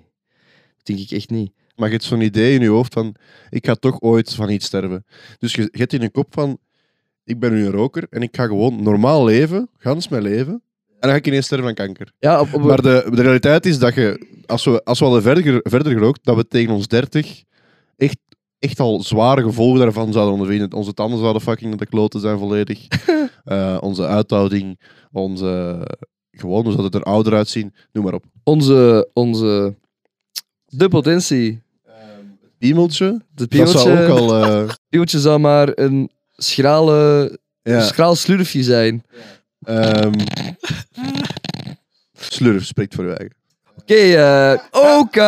[0.76, 1.52] Dat denk ik echt niet.
[1.76, 3.16] Maar je hebt zo'n idee in je hoofd van,
[3.50, 5.06] ik ga toch ooit van iets sterven.
[5.40, 6.58] Dus je, je hebt in je kop van,
[7.26, 10.54] ik ben nu een roker en ik ga gewoon normaal leven, gans mijn leven.
[10.88, 12.12] En dan ga ik ineens sterven aan kanker.
[12.20, 15.22] Ja, op, op, Maar de, de realiteit is dat je, als we, als we al
[15.22, 17.44] verder, verder gerookt, dat we tegen ons 30
[17.98, 18.18] echt,
[18.60, 20.74] echt al zware gevolgen daarvan zouden ondervinden.
[20.74, 22.88] Onze tanden zouden fucking naar de kloten zijn volledig.
[23.46, 24.80] Eh, onze uithouding,
[25.12, 25.82] onze...
[26.32, 27.74] Gewoon, we zouden er ouder uitzien.
[27.92, 28.24] Noem maar op.
[28.44, 29.76] onze, onze...
[30.66, 31.62] De potentie.
[32.58, 34.44] Piemeltje, De dat zou piemeltje, ook al...
[34.44, 37.82] eh, piemeltje zou maar een schrale, ja.
[37.82, 39.04] schraal slurfje zijn.
[39.64, 40.14] Ehm
[42.36, 43.36] slurf spreekt voor je eigen.
[43.78, 45.22] Oké, eh, oké.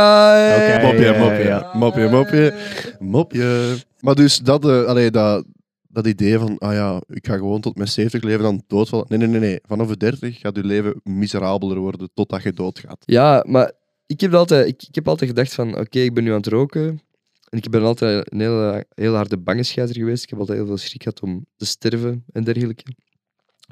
[0.55, 0.79] Oké.
[0.81, 1.71] Mopje, ja, mopje, ja.
[1.73, 2.53] mopje, mopje,
[2.99, 3.75] mopje.
[3.99, 5.45] Maar dus dat, eh, allee, dat,
[5.87, 9.05] dat idee van, ah ja, ik ga gewoon tot mijn 70 leven dan doodvallen.
[9.09, 9.59] Nee, nee, nee, nee.
[9.65, 13.03] Vanaf de 30 gaat je leven miserabeler worden totdat je doodgaat.
[13.05, 13.71] Ja, maar
[14.05, 16.47] ik heb altijd, ik, ik heb altijd gedacht van, oké, ik ben nu aan het
[16.47, 17.01] roken.
[17.49, 20.23] En ik ben altijd een hele, hele harde bangenschijzer geweest.
[20.23, 22.83] Ik heb altijd heel veel schrik gehad om te sterven en dergelijke.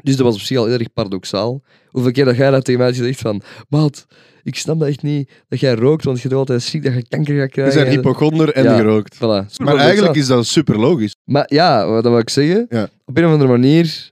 [0.03, 1.61] Dus dat was op zich al heel erg paradoxaal.
[1.87, 4.05] Hoeveel keer dat jij dat tegen mij gezegd van, maat,
[4.43, 7.07] ik snap dat echt niet, dat jij rookt, want je hebt altijd schrik dat je
[7.07, 7.83] kanker gaat Je krijgen.
[7.83, 8.75] bent hypochonder en Ja.
[8.77, 9.15] gerookt.
[9.15, 9.63] Voilà.
[9.63, 11.15] Maar eigenlijk is dat super logisch.
[11.23, 12.65] Maar ja, wat wil ik zeggen?
[12.69, 12.89] Ja.
[13.05, 14.11] Op een of andere manier.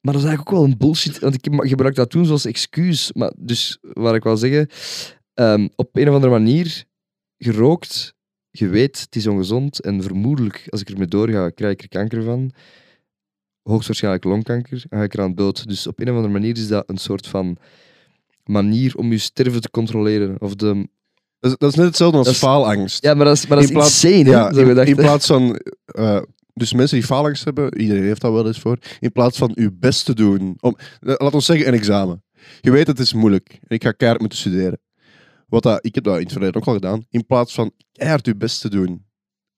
[0.00, 1.18] Maar dat is eigenlijk ook wel een bullshit.
[1.18, 3.12] Want ik gebruik dat toen zoals excuus.
[3.12, 4.68] Maar dus wat ik wil zeggen.
[5.34, 6.84] ehm, op een of andere manier.
[7.38, 8.14] Gerookt.
[8.54, 9.80] Je weet, het is ongezond.
[9.80, 12.50] En vermoedelijk, als ik ermee doorga, krijg ik er kanker van.
[13.62, 14.84] Hoogstwaarschijnlijk longkanker.
[14.88, 15.68] Dan ga ik eraan dood.
[15.68, 17.56] Dus op een of andere manier is dat een soort van
[18.44, 20.40] manier om je sterven te controleren.
[20.40, 20.88] Of de...
[21.38, 23.02] Dat is, dat is net hetzelfde als Dat is- faalangst.
[23.04, 24.30] Ja, maar dat is, maar dat is In plaats- insane, hè?
[24.30, 24.50] Ja,
[24.80, 25.56] in, in plaats van...
[25.84, 26.22] eh,
[26.54, 29.70] dus mensen die faalangst hebben, iedereen heeft dat wel eens voor, in plaats van uw
[29.74, 30.56] best te doen.
[30.60, 32.22] Om, laat ons zeggen, een examen.
[32.60, 33.48] je weet het is moeilijk.
[33.50, 34.80] En ik ga keihard moeten studeren.
[35.52, 37.06] Wat dat, ik heb dat in het verleden ook al gedaan.
[37.10, 39.04] In plaats van keihard je best te doen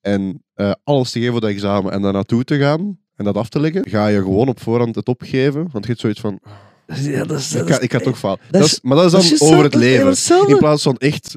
[0.01, 3.37] en eh, alles te geven voor dat examen en daar naartoe te gaan en dat
[3.37, 5.69] af te leggen, ga je gewoon op voorhand het opgeven.
[5.73, 6.41] Want je hebt zoiets van,
[6.87, 8.39] Ja, dat is, ik ga, ik ga toch falen.
[8.51, 10.49] dat is- maar dat is dat dan is over het leven.
[10.49, 11.35] In plaats van echt,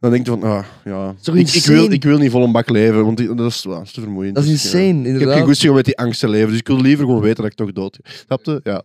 [0.00, 2.68] dan denk je van, ah, ja, ik, ik, wil, ik wil niet vol een bak
[2.68, 4.34] leven, want die- dat, is, dat is te vermoeiend.
[4.34, 4.78] Dat is Dus, ja.
[4.78, 5.36] insane, Ik heb inderdaad.
[5.36, 7.50] geen goesting om met die angst te leven, dus ik wil liever gewoon weten dat
[7.50, 8.10] ik toch dood ga.
[8.26, 8.60] Snap je?
[8.62, 8.82] Ja.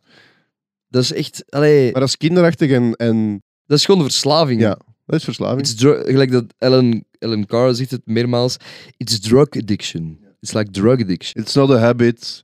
[0.89, 1.43] Dat is echt...
[1.49, 4.61] Allee, Maar dat is kinderachtig en, en dat is gewoon een verslaving.
[4.61, 4.80] Ja.
[5.10, 5.60] Dat is verslaving.
[5.62, 8.57] It's dru- gelijk dat Ellen, Ellen Carr zegt het meermaals.
[8.97, 10.20] It's drug addiction.
[10.39, 11.43] It's like drug addiction.
[11.43, 12.43] It's not a habit,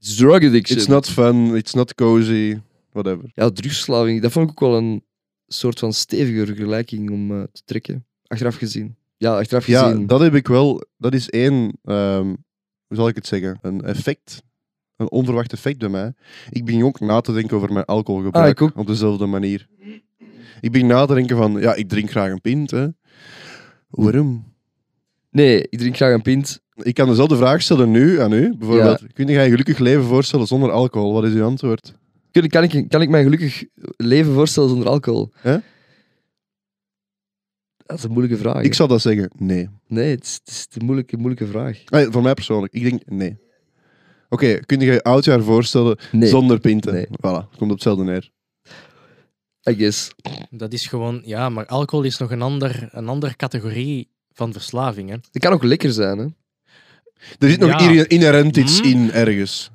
[0.00, 0.78] It's drug addiction.
[0.78, 2.58] it's not fun, it's not cozy,
[2.92, 3.30] whatever.
[3.34, 4.22] Ja, drugsverslaving.
[4.22, 5.04] Dat vond ik ook wel een
[5.46, 8.06] soort van stevige vergelijking om eh, te trekken.
[8.26, 8.96] Achteraf gezien.
[9.16, 10.06] Ja, achteraf Ja, gezien.
[10.06, 10.84] dat heb ik wel.
[10.98, 12.26] Dat is één, ehm,
[12.86, 13.58] hoe zal ik het zeggen?
[13.62, 14.42] Een effect.
[14.96, 16.12] Een onverwacht effect bij mij.
[16.50, 19.66] Ik begin ook na te denken over mijn alcoholgebruik Ah, op dezelfde manier.
[20.60, 22.70] Ik begin na te denken van, ja, ik drink graag een pint.
[22.70, 22.86] Hè.
[23.90, 24.54] Waarom?
[25.30, 26.60] Nee, ik drink graag een pint.
[26.74, 28.56] Ik kan dezelfde vraag stellen nu aan u.
[28.56, 31.12] Bijvoorbeeld, kun je je gelukkig leven voorstellen zonder alcohol?
[31.12, 31.94] Wat is uw antwoord?
[32.30, 33.64] Kun- Kan ik, kan ik mij gelukkig
[33.96, 35.30] leven voorstellen zonder alcohol?
[35.34, 35.56] Hè?
[37.76, 38.62] Dat is een moeilijke vraag.
[38.62, 38.74] Ik hè.
[38.74, 39.68] zou dat zeggen, nee.
[39.86, 41.82] Nee, het is, het is een moeilijke, moeilijke vraag.
[42.10, 43.36] Voor mij persoonlijk, ik denk nee.
[44.28, 46.92] Oké, kun je je oudjaar voorstellen Nee, zonder pinten?
[46.92, 47.06] Nee.
[47.06, 48.30] Voilà, komt op hetzelfde neer.
[49.70, 50.10] I guess.
[50.50, 55.08] Dat is gewoon, ja, maar alcohol is nog een ander, een andere categorie van verslaving.
[55.08, 55.14] Hè.
[55.32, 56.24] Het kan ook lekker zijn, hè?
[57.38, 58.08] Er zit nog Ja.
[58.08, 58.90] inherent iets Hmm.
[58.90, 59.70] in ergens.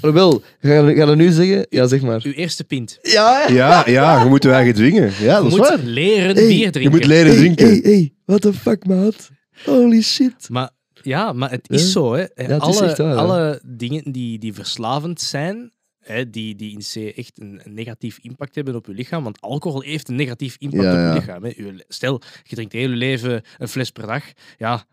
[0.00, 1.66] Alhoewel, ga je, ga je nu zeggen?
[1.70, 2.20] Ja, zeg maar.
[2.24, 2.98] Uw eerste pint.
[3.02, 5.02] Ja, Ja, ja, je moet je eigen dwingen.
[5.10, 5.78] Ja, Je dat is moet waar.
[5.78, 6.90] leren Hey, bier Je drinken.
[6.92, 7.66] moet leren drinken.
[7.66, 9.30] hey, hey, what the fuck, maat?
[9.64, 10.48] Holy shit.
[10.48, 10.70] Maar
[11.02, 11.88] ja, maar het is Ja.
[11.88, 12.12] zo.
[12.12, 12.20] Hè.
[12.20, 13.14] het is alle, echt waar, hè.
[13.16, 18.18] alle dingen die, die verslavend zijn, hè, die, die in C echt een, een negatief
[18.22, 19.24] impact hebben op je lichaam.
[19.24, 21.08] Want alcohol heeft een negatief impact Ja, op ja.
[21.08, 21.44] je lichaam.
[21.44, 21.82] Hè.
[21.88, 24.24] Stel, je drinkt heel je leven een fles per dag.
[24.58, 24.84] Ja,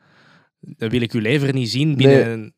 [0.59, 2.55] dan wil ik uw lever niet zien binnen Nee.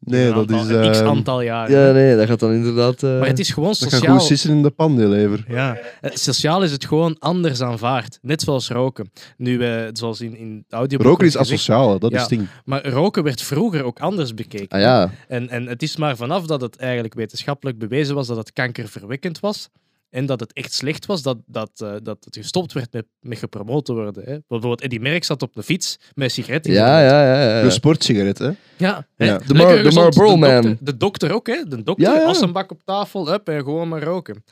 [0.00, 0.68] Nee, dat aantal, is...
[0.68, 1.70] een x ehm, aantal jaar.
[1.70, 3.02] Ja, nee, dat gaat dan inderdaad...
[3.02, 4.18] eh, Maar het is gewoon dat gaat sociaal.
[4.18, 5.44] goed sissen in de pan, die lever.
[5.48, 8.18] Ja, eh, sociaal is het gewoon anders aanvaard.
[8.22, 9.10] Net zoals roken.
[9.36, 12.16] Nu, eh, zoals in, in audioboek Roken is asociaal, dat Ja.
[12.16, 12.48] is het ding.
[12.64, 14.68] Maar roken werd vroeger ook anders bekeken.
[14.76, 18.36] Ah ja, En, en het is maar vanaf dat het eigenlijk wetenschappelijk bewezen was dat
[18.36, 19.68] het kankerverwekkend was.
[20.10, 23.38] En dat het echt slecht was dat, dat, eh, dat het gestopt werd met, met
[23.38, 24.24] gepromoot te worden.
[24.24, 24.36] Hè.
[24.48, 27.10] Bijvoorbeeld Eddie Merck zat op de fiets met een sigaret in ja, mond.
[27.10, 27.42] ja, ja.
[27.58, 27.62] ja.
[27.62, 28.50] Een sportsigaret, hè.
[28.76, 29.38] Ja, Ja.
[29.38, 30.16] De Mar- de gezond.
[30.16, 30.76] Marlboro de dokter, Man.
[30.80, 31.62] De dokter ook, hè.
[31.68, 32.24] De dokter, Ja, ja.
[32.26, 34.44] als een bak op tafel, up, en gewoon maar roken.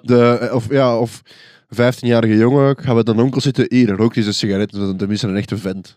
[0.00, 1.22] De, eh, of, ja, of
[1.74, 5.28] 15-jarige jongen, gaan we dan onkel zitten, hier, rook een sigaret, dan dan is er
[5.28, 5.96] een echte vent.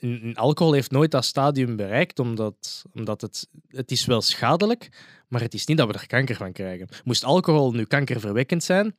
[0.00, 4.88] En- en alcohol heeft nooit dat stadium bereikt, omdat, omdat het, het is wel schadelijk,
[5.32, 6.88] maar het is niet dat we er kanker van krijgen.
[7.04, 8.96] Moest alcohol nu kankerverwekkend zijn,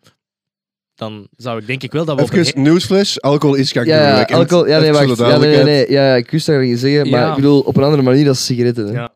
[0.95, 3.86] dan zou ik denk ik wel dat we een Even nieuwsflash, alcohol is Ja, ja,
[3.86, 4.39] kankerverwekkend.
[4.39, 5.17] alcohol, ja, nee, wacht.
[5.17, 5.91] Ja, nee, nee.
[5.91, 7.29] Ja, ik wist dat je zeggen, maar Ja.
[7.29, 8.88] ik bedoel op een andere manier dan sigaretten.
[8.88, 8.93] Hè.
[8.93, 9.13] Ja.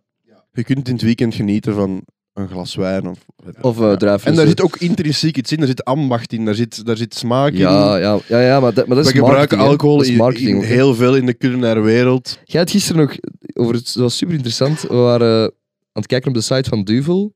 [0.51, 2.03] Je kunt in het weekend genieten van
[2.33, 3.07] een glas wijn.
[3.07, 3.17] Of,
[3.61, 3.91] Of uh,
[4.27, 7.15] en daar zit ook intrinsiek iets in, daar zit ambacht in, daar zit, daar zit
[7.15, 7.57] smaak in.
[7.57, 10.95] Ja, ja, ja, ja, maar dat, maar dat We is gebruiken alcohol is in, heel
[10.95, 12.39] veel in de culinaire wereld.
[12.43, 13.15] Jij had gisteren nog
[13.53, 14.81] over het, dat was super interessant.
[14.81, 15.51] We waren aan
[15.97, 17.31] het kijken op de site van Duvel.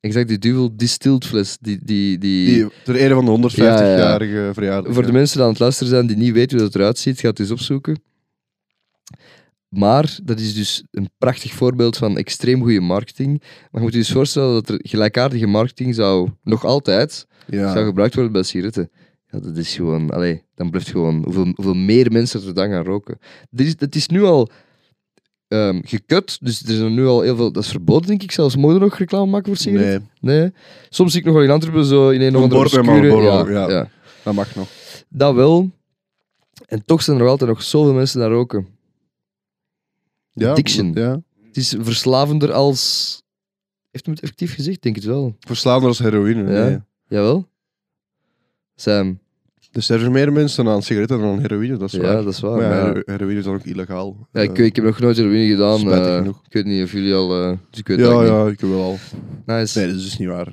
[0.00, 1.56] Ik zag die Duvel distilled fles.
[1.60, 3.96] Die, die, die, Die, ter ere van de Ja, ja, ja.
[3.96, 4.94] 150-jarige verjaardag.
[4.94, 7.20] Voor de mensen die aan het luisteren zijn die niet weten hoe dat eruit ziet,
[7.20, 8.00] ga het eens opzoeken.
[9.68, 13.38] Maar dat is dus een prachtig voorbeeld van extreem goede marketing.
[13.40, 17.72] Maar je moet je dus voorstellen dat er gelijkaardige marketing zou nog altijd Ja.
[17.72, 18.90] zou gebruikt worden bij sigaretten.
[19.30, 22.84] Ja, dat is gewoon, allee, dan blijft gewoon hoeveel, hoeveel meer mensen er dan gaan
[22.84, 23.18] roken.
[23.50, 24.50] Dit is, het is nu al
[25.48, 28.54] ehm gekut, dus er zijn nu al heel veel, dat is verboden denk ik zelfs.
[28.54, 30.10] We nog reclame maken voor sigaretten?
[30.20, 30.52] Nee, Nee.
[30.88, 33.70] Soms zie ik nog wel in Antwerpen zo in een of andere obscure- ja, ja.
[33.70, 33.88] ja.
[34.22, 34.68] dat mag nog.
[35.08, 35.70] Dat wel.
[36.66, 38.66] En toch zijn er altijd nog zoveel mensen die roken.
[40.32, 40.92] Ja, Addiction.
[40.94, 41.20] Ja.
[41.46, 43.22] Het is verslavender als...
[43.90, 44.82] Heeft hem het effectief gezegd?
[44.82, 45.36] Denk het wel.
[45.40, 46.52] Verslaafder als heroïne.
[46.52, 46.64] Ja.
[46.68, 46.78] Nee.
[47.08, 47.48] Jawel.
[48.74, 49.18] Sam.
[49.72, 52.22] Dus er zijn meer mensen aan sigaretten dan aan heroïne, dat is Ja, waar.
[52.24, 52.50] dat is waar.
[52.56, 52.86] Maar ja, maar ja.
[52.86, 54.28] hero- heroïne is dan ook illegaal.
[54.32, 55.78] Ja, ik, ik heb nog nooit heroïne gedaan.
[55.78, 56.40] Spijtig genoeg.
[56.46, 57.42] ik weet niet of jullie al...
[57.42, 58.98] eh, dus ik weet het ja, ja, ik heb wel al.
[59.46, 59.78] Nice.
[59.78, 60.46] Nee, dat is dus niet waar.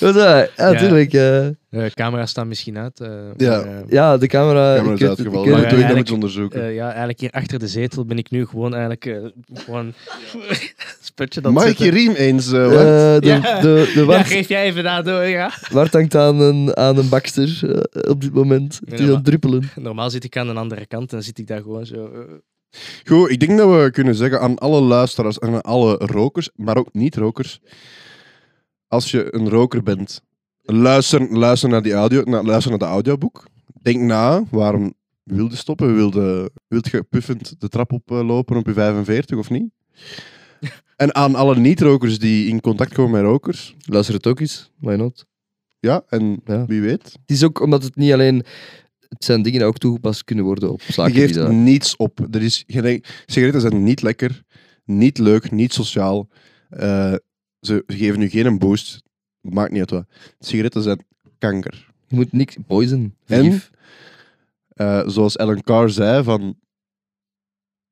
[0.00, 0.50] Wat is dat?
[0.56, 0.70] Ja,
[1.10, 1.52] Ja.
[1.70, 1.90] Tuurlijk.
[1.90, 1.96] eh.
[1.96, 3.00] De camera's staan misschien uit.
[3.00, 3.50] eh, Ja.
[3.50, 4.74] maar, eh, ja, de camera...
[4.76, 5.50] Camera ik is uitgevallen.
[5.50, 6.62] Maar eens onderzoeken.
[6.62, 9.16] eh, ja, eigenlijk hier achter de zetel ben ik nu gewoon eigenlijk eh,
[9.54, 9.92] gewoon
[11.00, 12.52] sputje dat Mag ik je riem eens?
[12.52, 12.64] eh?
[12.64, 13.60] Eh, de, Ja.
[13.60, 15.50] de, de Ja, Wart, geef jij even daar door, ja.
[15.70, 17.60] Wart hangt aan een, aan een bakster
[18.08, 18.80] op dit moment.
[18.84, 19.70] Het is Ja, aan druppelen.
[19.76, 22.10] Normaal zit ik aan de andere kant en dan zit ik daar gewoon zo...
[23.04, 26.76] Goed, ik denk dat we kunnen zeggen aan alle luisteraars en aan alle rokers, maar
[26.76, 27.60] ook niet-rokers.
[28.88, 30.22] als je een roker bent,
[30.72, 33.46] luister, luister, naar, die audio, na- luister naar de audioboek.
[33.82, 35.94] Denk na, waarom wilde stoppen?
[35.94, 39.70] Wilde, wilt je puffend de trap oplopen op je 45 of niet?
[40.96, 44.94] En aan alle niet-rokers die in contact komen met rokers, Luister het ook eens, why
[44.94, 45.26] not?
[45.80, 46.66] ja, en Ja.
[46.66, 47.02] wie weet.
[47.02, 48.44] Het is ook omdat het niet alleen...
[49.08, 51.50] Het zijn dingen die ook toegepast kunnen worden op Je zaken die geeft dat...
[51.52, 52.26] niets op.
[52.30, 54.42] Er is, geen- sigaretten zijn niet lekker,
[54.84, 56.28] niet leuk, niet sociaal.
[56.68, 57.14] Eh,
[57.60, 59.02] ze geven nu geen een boost.
[59.40, 60.04] Maakt niet uit wat.
[60.40, 61.04] Sigaretten zijn
[61.38, 61.86] kanker.
[62.08, 62.56] Je moet niks...
[62.66, 63.14] Poison.
[63.26, 63.60] En?
[64.68, 66.56] Eh, zoals Ellen Carr zei van...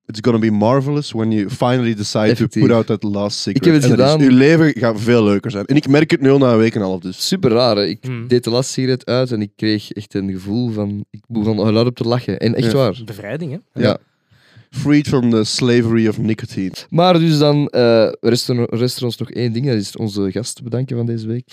[0.08, 2.62] It's gonna be marvelous when you finally decide Effectief.
[2.62, 3.68] to put out that last cigarette.
[3.68, 4.20] Ik heb het En is- gedaan.
[4.30, 5.64] uw leven gaat veel leuker zijn.
[5.66, 7.00] En ik merk het nu al na een week en een half.
[7.00, 7.26] Dus.
[7.28, 7.76] Super raar.
[7.76, 7.84] hè.
[7.86, 8.28] Ik Hmm.
[8.28, 11.04] deed de laatste sigaret uit en ik kreeg echt een gevoel van...
[11.10, 12.38] Ik begon al luid op te lachen.
[12.38, 12.76] En echt Ja.
[12.76, 13.00] waar.
[13.04, 13.80] Bevrijding, hè?
[13.82, 13.98] Ja.
[14.70, 16.72] Freed from the slavery of nicotine.
[16.90, 19.66] Maar dus dan eh rest, er, rest er ons nog één ding.
[19.66, 21.48] Dat is onze gast bedanken van deze week.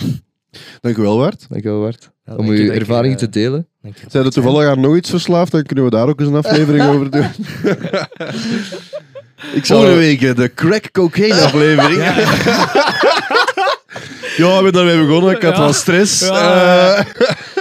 [0.82, 1.46] Dank u wel, Bart.
[1.50, 2.12] Dank je wel, Bart.
[2.26, 3.68] Ja, Om dank je uw dat ik, ervaringen eh, te delen.
[3.82, 4.06] dank je.
[4.10, 6.84] Zijn er toevallig aan nog iets verslaafd, dan kunnen we daar ook eens een aflevering
[6.84, 7.26] over doen.
[9.54, 12.02] Ik Volgende week eh, de crack cocaine aflevering.
[14.38, 15.36] Ja, we zijn daarmee begonnen.
[15.36, 15.60] Ik had Ja.
[15.60, 16.20] wel stress.
[16.28, 16.96] Ja.
[16.96, 17.06] Eh,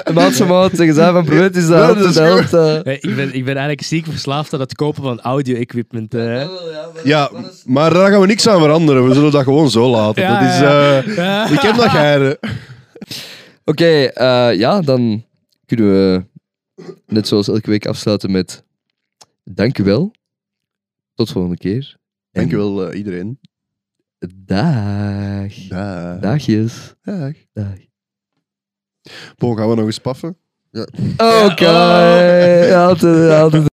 [0.04, 2.52] van maand zeggen zij van probeer Ja, dat is dat helpt,
[2.84, 2.94] eh.
[2.94, 6.14] Ik, ben, ik ben eigenlijk ziek verslaafd aan het kopen van audio-equipment.
[6.14, 6.48] eh.
[7.04, 7.30] ja,
[7.64, 9.08] maar daar gaan we niks aan veranderen.
[9.08, 10.22] We zullen dat gewoon zo laten.
[10.22, 11.48] Ja, dat is, eh, Ja.
[11.50, 12.38] Ik heb dat geire.
[13.64, 15.24] Oké, eh, ja, dan
[15.66, 16.24] kunnen we
[17.06, 18.64] net zoals elke week afsluiten met
[19.44, 20.12] dank u wel.
[21.14, 21.96] Tot volgende keer.
[22.32, 23.38] En Dankjewel uh, iedereen.
[24.28, 25.68] Dag.
[25.68, 26.18] Dag.
[26.20, 26.94] Dagjes.
[27.02, 27.32] Dag.
[27.52, 27.76] Dag.
[29.36, 30.36] Bon, gaan we nog eens paffen?
[31.16, 31.68] Oké.
[32.76, 33.70] Altijd, altijd.